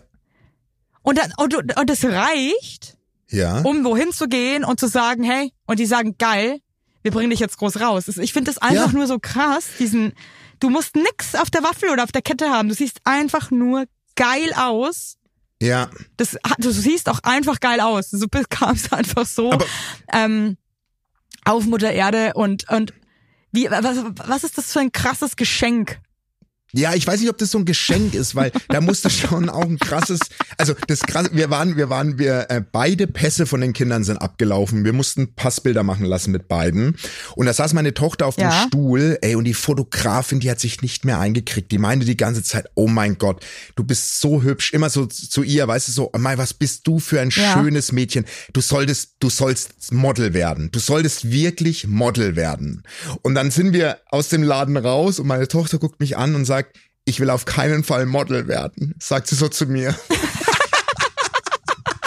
[1.02, 2.98] Und, dann, und, du- und das reicht,
[3.30, 3.60] ja.
[3.62, 6.60] um wohin zu gehen und zu sagen, hey, und die sagen, geil,
[7.04, 8.08] wir bringen dich jetzt groß raus.
[8.08, 8.98] Ich finde das einfach Ja.
[8.98, 10.14] nur so krass, diesen,
[10.60, 12.70] du musst nix auf der Waffel oder auf der Kette haben.
[12.70, 15.18] Du siehst einfach nur geil aus.
[15.62, 15.90] ja.
[16.18, 18.10] Das, du siehst auch einfach geil aus.
[18.10, 19.66] Du kamst einfach so Aber-
[20.14, 20.58] ähm,
[21.44, 22.94] auf Mutter Erde und, und
[23.52, 26.00] wie, was, was ist das für ein krasses Geschenk?
[26.74, 29.64] Ja, ich weiß nicht, ob das so ein Geschenk ist, weil da musste schon auch
[29.64, 30.20] ein krasses,
[30.58, 34.18] also das krasse, wir waren, wir waren, wir äh, beide Pässe von den Kindern sind
[34.18, 34.84] abgelaufen.
[34.84, 36.98] Wir mussten Passbilder machen lassen mit beiden.
[37.36, 38.66] Und da saß meine Tochter auf dem Ja.
[38.68, 41.72] Stuhl, ey, und die Fotografin, die hat sich nicht mehr eingekriegt.
[41.72, 43.46] Die meinte die ganze Zeit, oh mein Gott,
[43.78, 46.86] du bist so hübsch, immer so zu ihr, weißt du, so, oh mein, was bist
[46.88, 47.54] du für ein Ja.
[47.54, 48.26] schönes Mädchen.
[48.52, 50.72] Du solltest, du sollst Model werden.
[50.74, 52.84] Du solltest wirklich Model werden.
[53.22, 56.44] Und dann sind wir aus dem Laden raus und meine Tochter guckt mich an und
[56.44, 56.55] sagt,
[57.06, 59.96] ich will auf keinen Fall Model werden, sagt sie so zu mir.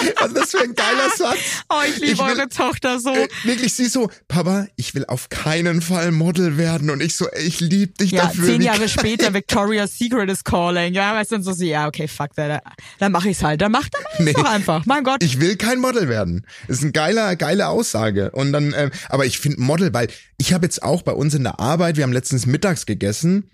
[0.01, 1.39] Ist das für ein geiler Satz?
[1.69, 3.11] Oh, ich liebe Ich will- eure Tochter so.
[3.15, 6.91] Äh, wirklich, sie so, Papa, ich will auf keinen Fall Model werden.
[6.91, 8.45] Und ich so, ey, ich lieb dich Ja, dafür.
[8.47, 10.93] zehn Jahre später Victoria's Secret is calling.
[10.95, 12.63] Ja, weißt du, und so, so, ja, okay, fuck that.
[12.99, 13.61] Dann mach ich's halt.
[13.61, 14.33] Dann mach, dann mach Nee.
[14.35, 14.87] doch einfach.
[14.87, 15.23] Mein Gott.
[15.23, 16.47] Ich will kein Model werden.
[16.69, 18.31] Das ist eine geile, geile Aussage.
[18.33, 21.43] Und dann, ähm, aber ich finde Model, weil ich habe jetzt auch bei uns in
[21.45, 23.51] der Arbeit, wir haben letztens mittags gegessen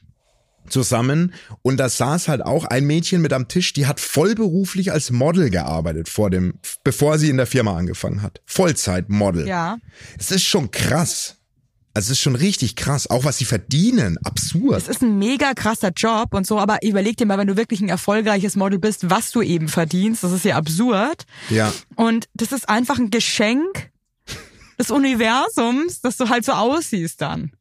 [0.68, 5.11] zusammen und da saß halt auch ein Mädchen mit am Tisch, die hat vollberuflich als
[5.11, 8.40] Model gearbeitet vor dem, bevor sie in der Firma angefangen hat.
[8.46, 9.46] Vollzeitmodel.
[9.46, 9.79] Ja.
[10.18, 11.37] Es ist schon krass.
[11.96, 14.79] Also es ist schon richtig krass, auch was sie verdienen, absurd.
[14.79, 17.81] Es ist ein mega krasser Job und so, aber überleg dir mal, wenn du wirklich
[17.81, 20.24] ein erfolgreiches Model bist, was du eben verdienst.
[20.24, 21.24] Das ist ja absurd.
[21.50, 21.72] Ja.
[21.94, 23.92] Und das ist einfach ein Geschenk
[24.77, 27.53] des Universums, dass du halt so aussiehst dann.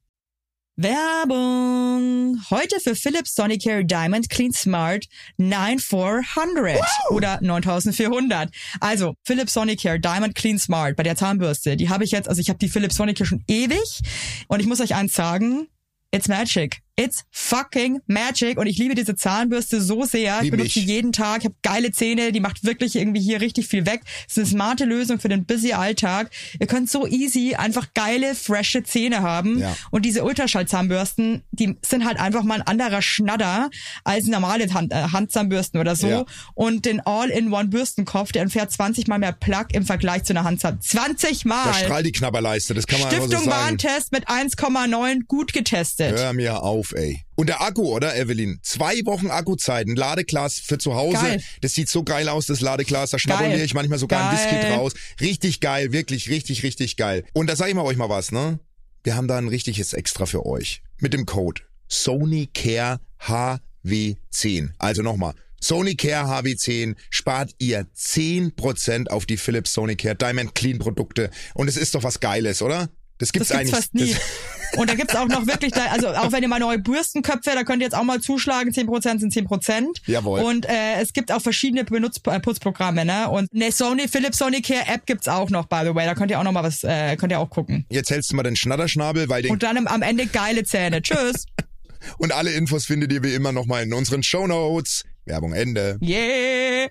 [0.75, 2.41] Werbung.
[2.49, 5.05] Heute für Philips Sonicare Diamond Clean Smart
[5.38, 6.79] 9400
[7.12, 8.49] oder 9400.
[8.79, 11.77] Also Philips Sonicare Diamond Clean Smart bei der Zahnbürste.
[11.77, 14.01] Die habe ich jetzt, also ich habe die Philips Sonicare schon ewig
[14.47, 15.67] und ich muss euch eins sagen,
[16.12, 16.83] it's magic.
[16.95, 20.38] It's fucking magic und ich liebe diese Zahnbürste so sehr.
[20.41, 21.39] Ich Wie benutze die jeden Tag.
[21.39, 24.01] Ich habe geile Zähne, die macht wirklich irgendwie hier richtig viel weg.
[24.27, 26.29] Es ist eine smarte Lösung für den busy Alltag.
[26.60, 29.60] Ihr könnt so easy einfach geile, frische Zähne haben.
[29.60, 29.75] Ja.
[29.89, 33.71] Und diese Ultraschallzahnbürsten, die sind halt einfach mal ein anderer Schnadder
[34.03, 36.08] als normale Hand, äh, Handzahnbürsten oder so.
[36.08, 36.25] Ja.
[36.53, 40.79] Und den All-in-One-Bürstenkopf, der entfährt 20 mal mehr Plug im Vergleich zu einer Handzahn.
[40.79, 41.65] 20 Mal!
[41.65, 43.63] Da strahlt die Knabberleiste, das kann man einfach so Stiftung sagen.
[43.63, 46.19] Warentest mit 1,9 gut getestet.
[46.19, 47.22] Hör mir auf, ey.
[47.36, 48.60] Und der Akku, oder, Evelyn?
[48.62, 51.17] Zwei Wochen Akkuzeit, ein Ladeglas für zu Hause.
[51.17, 51.43] Geil.
[51.62, 53.12] Das sieht so geil aus, das Ladeglas.
[53.12, 54.52] Da schnabuliere ich manchmal sogar ein Geil.
[54.52, 54.93] Whisky draus.
[55.22, 57.24] Richtig geil, wirklich, richtig, richtig geil.
[57.34, 58.60] Und da sage ich mal euch mal was, ne?
[59.04, 60.82] Wir haben da ein richtiges Extra für euch.
[61.00, 64.69] Mit dem Code SonyCare HW10.
[64.78, 65.34] Also nochmal.
[65.62, 71.30] SonyCare HW10 spart ihr 10% auf die Philips SonyCare Diamond Clean Produkte.
[71.54, 72.89] Und es ist doch was Geiles, oder?
[73.23, 74.15] Das gibt's Das gibt's fast nie.
[74.77, 77.63] Und da gibt's auch noch wirklich, da, also auch wenn ihr mal neue Bürstenköpfe, da
[77.63, 80.01] könnt ihr jetzt auch mal zuschlagen, 10% sind 10%.
[80.07, 80.41] Jawohl.
[80.41, 83.29] Und äh, es gibt auch verschiedene Benutz äh, Putzprogramme, ne?
[83.29, 86.05] Und eine Sony, Philips Sonicare App gibt's auch noch, by the way.
[86.05, 87.86] Da könnt ihr auch noch mal was, äh, könnt ihr auch gucken.
[87.89, 91.01] jetzt hältst du mal den Schnatterschnabel, weil den Und dann am, Ende geile Zähne.
[91.01, 91.45] Tschüss.
[92.17, 95.05] Und alle Infos findet ihr wie immer nochmal in unseren Shownotes.
[95.25, 95.97] Werbung Ende.
[96.01, 96.89] Yeah.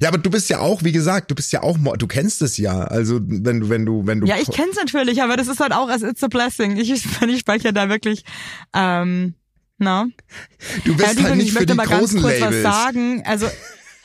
[0.00, 2.56] Ja, aber du bist ja auch, wie gesagt, du bist ja auch, du kennst es
[2.56, 2.82] ja.
[2.84, 4.26] Also wenn du, wenn du, wenn du.
[4.26, 6.76] Ja, ich kenn's natürlich, aber das ist halt auch, it's a blessing.
[6.76, 7.02] Ich, ich
[7.40, 8.24] spreche da wirklich,
[8.72, 9.34] ähm,
[9.78, 10.06] na.
[10.84, 12.62] Du bist Ja, halt nicht ich für möchte die mal ganz großen kurz was Labels.
[12.62, 13.22] sagen.
[13.26, 13.46] Also,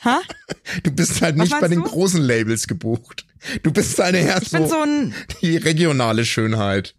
[0.02, 0.16] hä?
[0.82, 1.88] Du bist halt Was nicht bei den du?
[1.88, 3.26] großen Labels gebucht.
[3.62, 6.94] Du bist eine Ich bin so so ein die regionale Schönheit.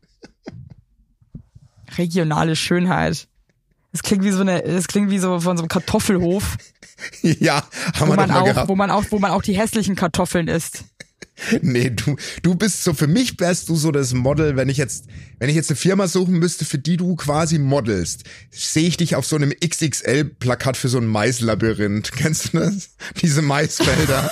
[1.97, 3.27] regionale Schönheit.
[3.91, 6.55] Das klingt wie so eine, das klingt wie so von so einem Kartoffelhof,
[7.21, 8.69] Ja, haben wo wir man mal auch, gehabt.
[8.69, 10.83] wo man auch, wo man auch die hässlichen Kartoffeln isst.
[11.61, 15.05] Nee, du, du bist so, für mich wärst du so das Model, wenn ich jetzt,
[15.39, 19.15] wenn ich jetzt eine Firma suchen müsste, für die du quasi modelst, sehe ich dich
[19.15, 22.11] auf so einem XXL-Plakat für so ein Maislabyrinth.
[22.15, 22.91] Kennst du das?
[23.21, 24.29] Diese Maisfelder.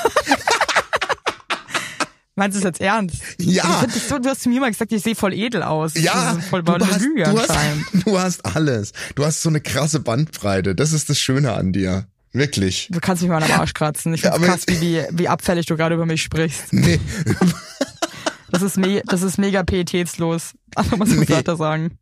[2.35, 3.17] Meinst du das jetzt ernst?
[3.39, 3.85] Ja.
[4.07, 5.95] So, du hast zu mir mal gesagt, ich sehe voll edel aus.
[5.95, 8.93] Ja, voll du hast, Lüge du, hast, du hast alles.
[9.15, 10.73] Du hast so eine krasse Bandbreite.
[10.73, 12.07] Das ist das Schöne an dir.
[12.31, 12.87] Wirklich.
[12.91, 14.13] Du kannst mich mal am Arsch kratzen.
[14.13, 16.71] Ich Ja, krass, wie, wie, wie abfällig du gerade über mich sprichst.
[16.73, 16.99] Nee,
[18.51, 20.53] Das ist, me das ist mega pietätslos.
[20.75, 21.29] Einfach mal so Nee.
[21.29, 21.97] weiter sagen.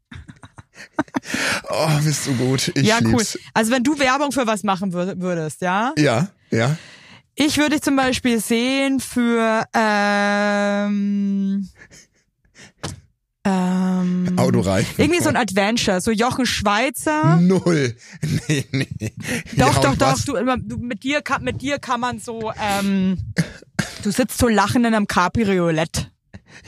[1.69, 2.71] oh, bist du gut.
[2.75, 3.09] Ich Ja, cool.
[3.11, 3.37] lieb's.
[3.53, 5.93] Also wenn du Werbung für was machen wür- würdest, ja?
[5.97, 6.77] Ja, ja.
[7.35, 11.67] Ich würde dich zum Beispiel sehen für ähm,
[13.47, 14.95] ähm, Autoreifen.
[14.97, 17.37] irgendwie so ein Adventure, so Jochen Schweizer.
[17.37, 17.95] Null.
[18.47, 18.87] Nee, nee.
[19.55, 20.19] Doch, ja, doch, doch.
[20.25, 23.17] Du, immer- du, mit dir kann, mit dir kann man so, ähm,
[24.03, 26.11] du sitzt so lachen in einem Cabriolet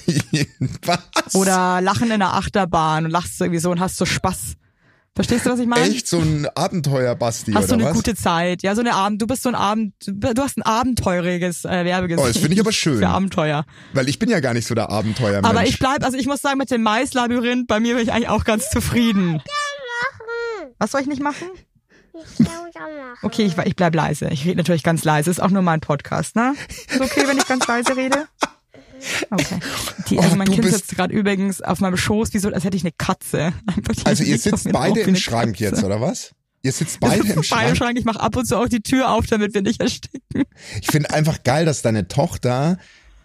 [0.85, 1.35] was?
[1.35, 4.53] oder lachen in einer Achterbahn und lachst irgendwie so und hast so Spaß.
[5.15, 5.85] Verstehst du, was ich meine?
[5.85, 7.93] Echt so ein Abenteuer-Basti, Hast oder du eine was?
[7.97, 8.63] gute Zeit.
[8.63, 12.23] Ja, so eine Abend, du bist so ein Abend, du hast ein abenteuriges äh, Werbegesicht.
[12.23, 12.99] Oh, das finde ich aber schön.
[12.99, 13.65] Für Abenteuer.
[13.93, 15.49] Weil ich bin ja gar nicht so der Abenteuermensch.
[15.49, 18.29] Aber ich bleib, also ich muss sagen, mit dem Maislabyrinth, bei mir bin ich eigentlich
[18.29, 19.41] auch ganz zufrieden.
[20.77, 21.47] Was soll ich nicht machen?
[22.13, 22.69] Ich machen.
[23.21, 24.29] Okay, ich, ich bleib leise.
[24.29, 25.29] Ich rede natürlich ganz leise.
[25.29, 26.53] Ist auch nur mein Podcast, ne?
[26.89, 28.27] Ist okay, wenn ich ganz leise rede?
[29.29, 29.59] Okay.
[30.09, 32.77] Die, also Oh, mein Kind sitzt gerade übrigens auf meinem Schoß, wie so, als hätte
[32.77, 33.53] ich eine Katze.
[34.03, 35.63] Also ihr sitzt beide im Schrank Katze.
[35.63, 36.33] jetzt, oder was?
[36.61, 37.77] Ihr sitzt beide im beide im Schrank.
[37.77, 37.99] Schrank.
[37.99, 40.43] Ich mache ab und zu auch die Tür auf, damit wir nicht ersticken.
[40.81, 42.77] Ich finde einfach geil, dass deine Tochter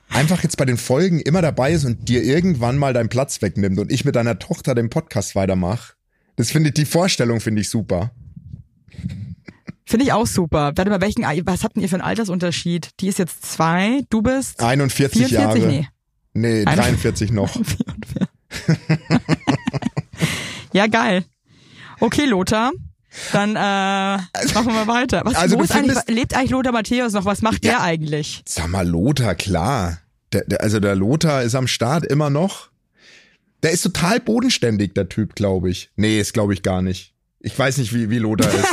[0.09, 3.79] einfach jetzt bei den Folgen immer dabei ist und dir irgendwann mal deinen Platz wegnimmt
[3.79, 5.95] und ich mit deiner Tochter den Podcast weitermache.
[6.37, 8.13] Das finde ich, die Vorstellung finde ich super.
[9.87, 10.73] Finde ich auch super.
[10.77, 12.91] Warte mal, welchen, was habt ihr für einen Altersunterschied?
[13.01, 15.33] Die ist jetzt zwei, du bist 41 44?
[15.33, 15.59] Jahre.
[15.59, 15.89] Nee.
[16.33, 17.55] Nee, Ein- 43 noch.
[20.73, 21.25] Ja, geil.
[22.01, 22.73] Okay, Lothar.
[23.33, 23.55] Dann äh,
[24.55, 25.23] machen wir weiter.
[25.25, 27.25] Was, Also eigentlich, lebt eigentlich Lothar Matthäus noch?
[27.25, 27.73] Was macht Ja.
[27.73, 28.43] der eigentlich?
[28.45, 29.99] Sag mal, Lothar, klar.
[30.33, 32.71] Der, der, also der Lothar ist am Start immer noch.
[33.63, 35.91] Der ist total bodenständig, der Typ, glaube ich.
[35.95, 37.15] Nee, ist glaube ich gar nicht.
[37.39, 38.67] Ich weiß nicht, wie, wie Lothar ist.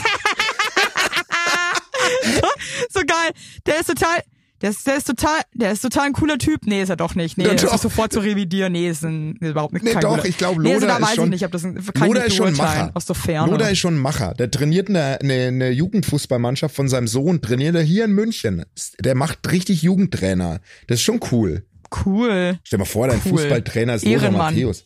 [2.90, 3.32] so geil.
[3.66, 4.20] Der ist total,
[4.62, 6.62] der ist, der ist total, der ist total ein cooler Typ.
[6.66, 7.38] Nee, ist er doch nicht.
[7.38, 7.74] Nee, Ja, doch.
[7.74, 8.74] ist sofort zu revidieren.
[8.74, 9.84] Nee, ist, ein, ist überhaupt nicht.
[9.84, 11.52] Nee, doch, guter- ich glaube, nee, also Lothar da ist weiß schon- ich nicht, ob
[11.52, 12.92] das ein, kann ich ist schon Macher.
[12.94, 13.52] Aus so Ferne.
[13.52, 14.34] Lothar ist schon ein Macher.
[14.36, 18.64] Der trainiert eine, eine, eine Jugendfußballmannschaft von seinem Sohn, trainiert er hier in München.
[19.00, 20.60] Der macht richtig Jugendtrainer.
[20.88, 21.64] Das ist schon cool.
[22.06, 22.60] cool.
[22.64, 23.32] Stell dir mal vor, dein Cool.
[23.40, 24.54] Fußballtrainer ist Ehrenmann.
[24.56, 24.86] Matthäus.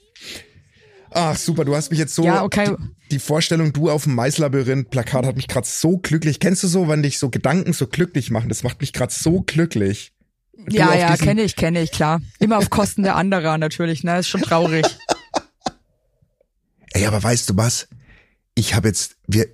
[1.17, 2.25] Ach, super, du hast mich jetzt so.
[2.25, 2.75] Ja, okay.
[2.77, 6.41] Die, die Vorstellung, du auf dem Maislabyrinth-Plakat hat mich gerade so glücklich.
[6.41, 8.49] Kennst du so, wenn dich so Gedanken so glücklich machen?
[8.49, 10.11] Das macht mich gerade so glücklich.
[10.57, 12.19] Du Ja, ja, kenne ich, kenne ich, klar.
[12.39, 14.19] Immer auf Kosten der anderer natürlich, ne?
[14.19, 14.85] Ist schon traurig.
[16.91, 17.87] Ey, aber weißt du was?
[18.53, 19.47] Ich habe jetzt, wir,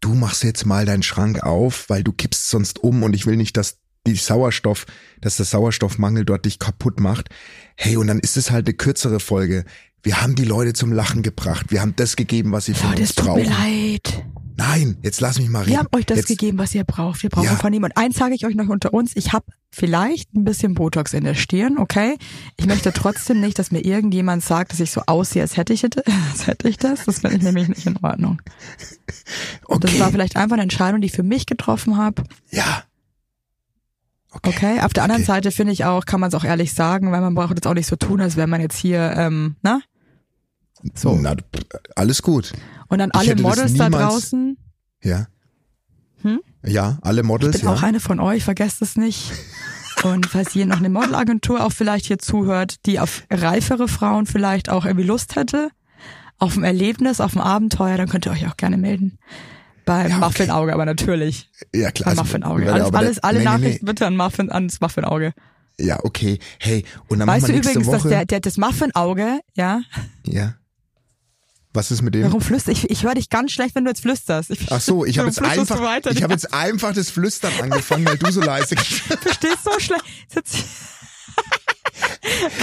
[0.00, 3.36] du machst jetzt mal deinen Schrank auf, weil du kippst sonst um und ich will
[3.36, 4.86] nicht, dass die Sauerstoff,
[5.20, 7.28] dass der Sauerstoffmangel dort dich kaputt macht.
[7.76, 9.64] Hey, und dann ist es halt eine kürzere Folge.
[10.02, 11.66] Wir haben die Leute zum Lachen gebracht.
[11.70, 13.44] Wir haben das gegeben, was sie von Oh, uns das tut mir brauchen.
[13.62, 14.24] leid.
[14.56, 15.70] Nein, jetzt lass mich mal reden.
[15.70, 17.22] Wir haben euch das jetzt, gegeben, was ihr braucht.
[17.22, 17.56] Wir brauchen Ja.
[17.56, 17.96] von niemand.
[17.96, 19.12] Eins sage ich euch noch unter uns.
[19.16, 22.16] Ich habe vielleicht ein bisschen Botox in der Stirn, okay?
[22.58, 25.84] Ich möchte trotzdem nicht, dass mir irgendjemand sagt, dass ich so aussehe, als hätte ich,
[26.30, 27.04] als hätte ich das.
[27.06, 28.42] Das finde ich nämlich nicht in Ordnung.
[29.64, 29.80] Okay.
[29.80, 32.24] Das war vielleicht einfach eine Entscheidung, die ich für mich getroffen habe.
[32.50, 32.84] ja.
[34.34, 34.48] Okay.
[34.56, 34.80] Okay.
[34.80, 35.30] Auf der anderen Okay.
[35.32, 37.74] Seite finde ich auch, kann man es auch ehrlich sagen, weil man braucht jetzt auch
[37.74, 39.82] nicht so tun, als wäre man jetzt hier, ähm, ne?
[40.94, 41.14] So.
[41.16, 41.36] Na,
[41.96, 42.52] alles gut.
[42.88, 44.56] Und an alle Models da draußen.
[45.02, 45.26] Ja.
[46.22, 46.40] Hm?
[46.64, 47.76] Ja, alle Models, Ich bin ja.
[47.76, 49.32] auch eine von euch, vergesst es nicht.
[50.04, 54.68] Und falls hier noch eine Modelagentur auch vielleicht hier zuhört, die auf reifere Frauen vielleicht
[54.68, 55.68] auch irgendwie Lust hätte,
[56.38, 59.18] auf ein Erlebnis, auf ein Abenteuer, dann könnt ihr euch auch gerne melden.
[59.84, 60.24] Beim Ja, okay.
[60.26, 61.50] Muffinauge aber natürlich.
[61.74, 62.06] ja, klar.
[62.10, 62.66] Beim also, Muffinauge.
[62.66, 63.58] weil- Alles, alle nee, nee, nee.
[63.58, 65.34] Nachrichten bitte an Muffin, ans Muffinauge.
[65.78, 66.38] Ja, okay.
[66.58, 68.08] Hey, und dann Weißt machen du wir nächste übrigens, dass Woche.
[68.10, 69.80] der, der, das Muffinauge, ja,
[70.26, 70.54] ja.
[71.74, 72.24] Was ist mit dem?
[72.24, 72.90] warum flüster ich?
[72.90, 74.50] Ich höre dich ganz schlecht, wenn du jetzt flüsterst.
[74.50, 76.10] Ich, Ach so, ich habe jetzt du einfach, weiter?
[76.10, 78.76] ich habe jetzt einfach das Flüstern angefangen, weil du so leise.
[78.76, 80.04] verstehst so schlecht.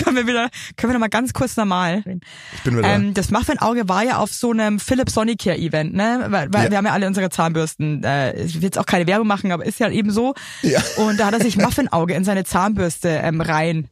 [0.03, 2.21] Können wir wieder, können wir noch mal ganz kurz normal reden.
[2.55, 2.87] Ich bin wieder.
[2.87, 6.25] Ähm, das Muffin-Auge war ja auf so einem Philips Sonicare Event, ne?
[6.29, 6.71] Weil, weil Ja.
[6.71, 8.03] wir haben ja alle unsere Zahnbürsten.
[8.03, 10.33] Äh, ich will jetzt auch keine Werbung machen, aber ist ja eben so.
[10.61, 10.81] Ja.
[10.97, 13.87] Und da hat er sich Muffin-Auge in seine Zahnbürste ähm, rein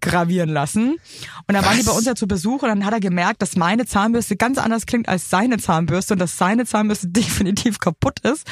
[0.00, 0.96] gravieren lassen.
[1.46, 3.56] Und dann waren die bei uns ja zu Besuch und dann hat er gemerkt, dass
[3.56, 8.46] meine Zahnbürste ganz anders klingt als seine Zahnbürste und dass seine Zahnbürste definitiv kaputt ist.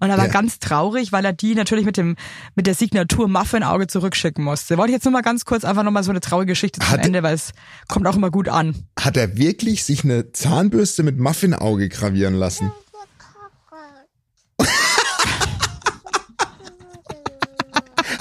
[0.00, 0.32] Und er war Ja.
[0.32, 2.16] ganz traurig, weil er die natürlich mit dem
[2.54, 4.76] mit der Signatur Muffin-Auge zurückschicken musste.
[4.78, 7.04] Wollte ich jetzt nur mal ganz kurz einfach nochmal so eine traurige Geschichte zum Hat-
[7.04, 7.52] Ende, weil es
[7.88, 8.74] kommt auch immer gut an.
[8.98, 12.72] Hat er wirklich sich eine Zahnbürste mit Muffinauge gravieren lassen?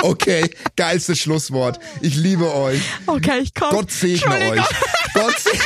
[0.01, 1.79] Okay, geilstes Schlusswort.
[2.01, 2.81] Ich liebe euch.
[3.05, 3.69] Okay, ich komm.
[3.71, 4.65] Gott segne euch.
[5.13, 5.59] Gott segne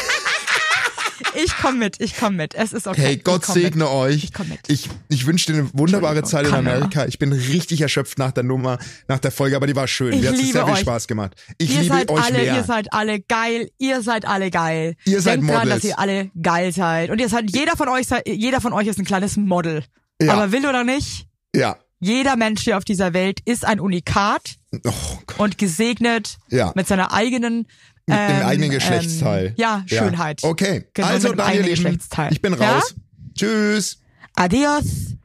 [1.37, 2.55] Ich komm mit, ich komm mit.
[2.55, 3.01] Es ist okay.
[3.01, 3.63] Hey, Gott ich komm mit.
[3.63, 4.23] segne euch.
[4.23, 4.59] Ich komm mit.
[4.67, 6.53] Ich, ich wünsche dir eine wunderbare Zeit in.
[6.53, 7.05] Amerika.
[7.05, 10.13] Ich bin richtig erschöpft nach der Nummer, nach der Folge, aber die war schön.
[10.13, 10.75] Ich Mir hat liebe sehr viel.
[10.77, 11.35] Spaß gemacht.
[11.57, 12.55] Ich ihr liebe seid euch alle, mehr.
[12.55, 14.95] ihr seid alle geil, ihr seid alle geil.
[15.05, 15.75] Ihr seid Denkt dran, Models.
[15.81, 17.09] dass ihr alle geil seid.
[17.09, 19.83] Und ihr seid, jeder von euch, jeder von euch ist ein kleines Model.
[20.21, 20.33] Ja.
[20.33, 21.77] Aber will oder nicht, ja.
[21.99, 24.55] Jeder Mensch hier auf dieser Welt ist ein Unikat
[24.85, 24.91] Oh
[25.37, 26.71] und gesegnet Ja.
[26.75, 27.67] mit seiner eigenen
[28.07, 29.47] Mit dem ähm, eigenen Geschlechtsteil.
[29.47, 30.43] Ähm, ja, Schönheit.
[30.43, 30.85] Okay.
[30.93, 32.31] Genau, also, mit dem dann ihr Lieben, Geschlechtsteil.
[32.33, 32.73] ich bin Ja?
[32.75, 32.95] raus.
[33.35, 33.99] Tschüss.
[34.35, 35.15] Adios.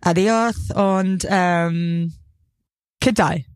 [0.00, 2.12] Adios und ähm,
[3.00, 3.46] Kitai.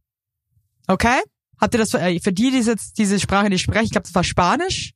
[0.87, 1.21] Okay?
[1.61, 4.05] Habt ihr das für, äh, für die, die jetzt diese Sprache nicht sprechen, ich glaube,
[4.07, 4.93] das war Spanisch.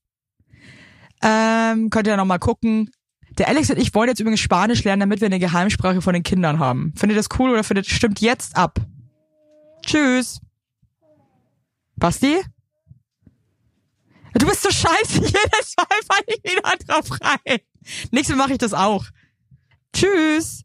[1.23, 2.91] Ähm, könnt ihr noch mal gucken.
[3.39, 6.23] Der Alex und ich wollen jetzt übrigens Spanisch lernen, damit wir eine Geheimsprache von den
[6.23, 6.93] Kindern haben.
[6.97, 8.79] Findet ihr das cool oder findet stimmt jetzt ab?
[9.85, 10.41] Tschüss.
[11.97, 12.43] Basti?
[14.35, 17.59] Du bist so scheiße, jedes Mal fall ich wieder drauf rein.
[18.11, 19.05] Nächstes Mal mache ich das auch.
[19.95, 20.63] Tschüss.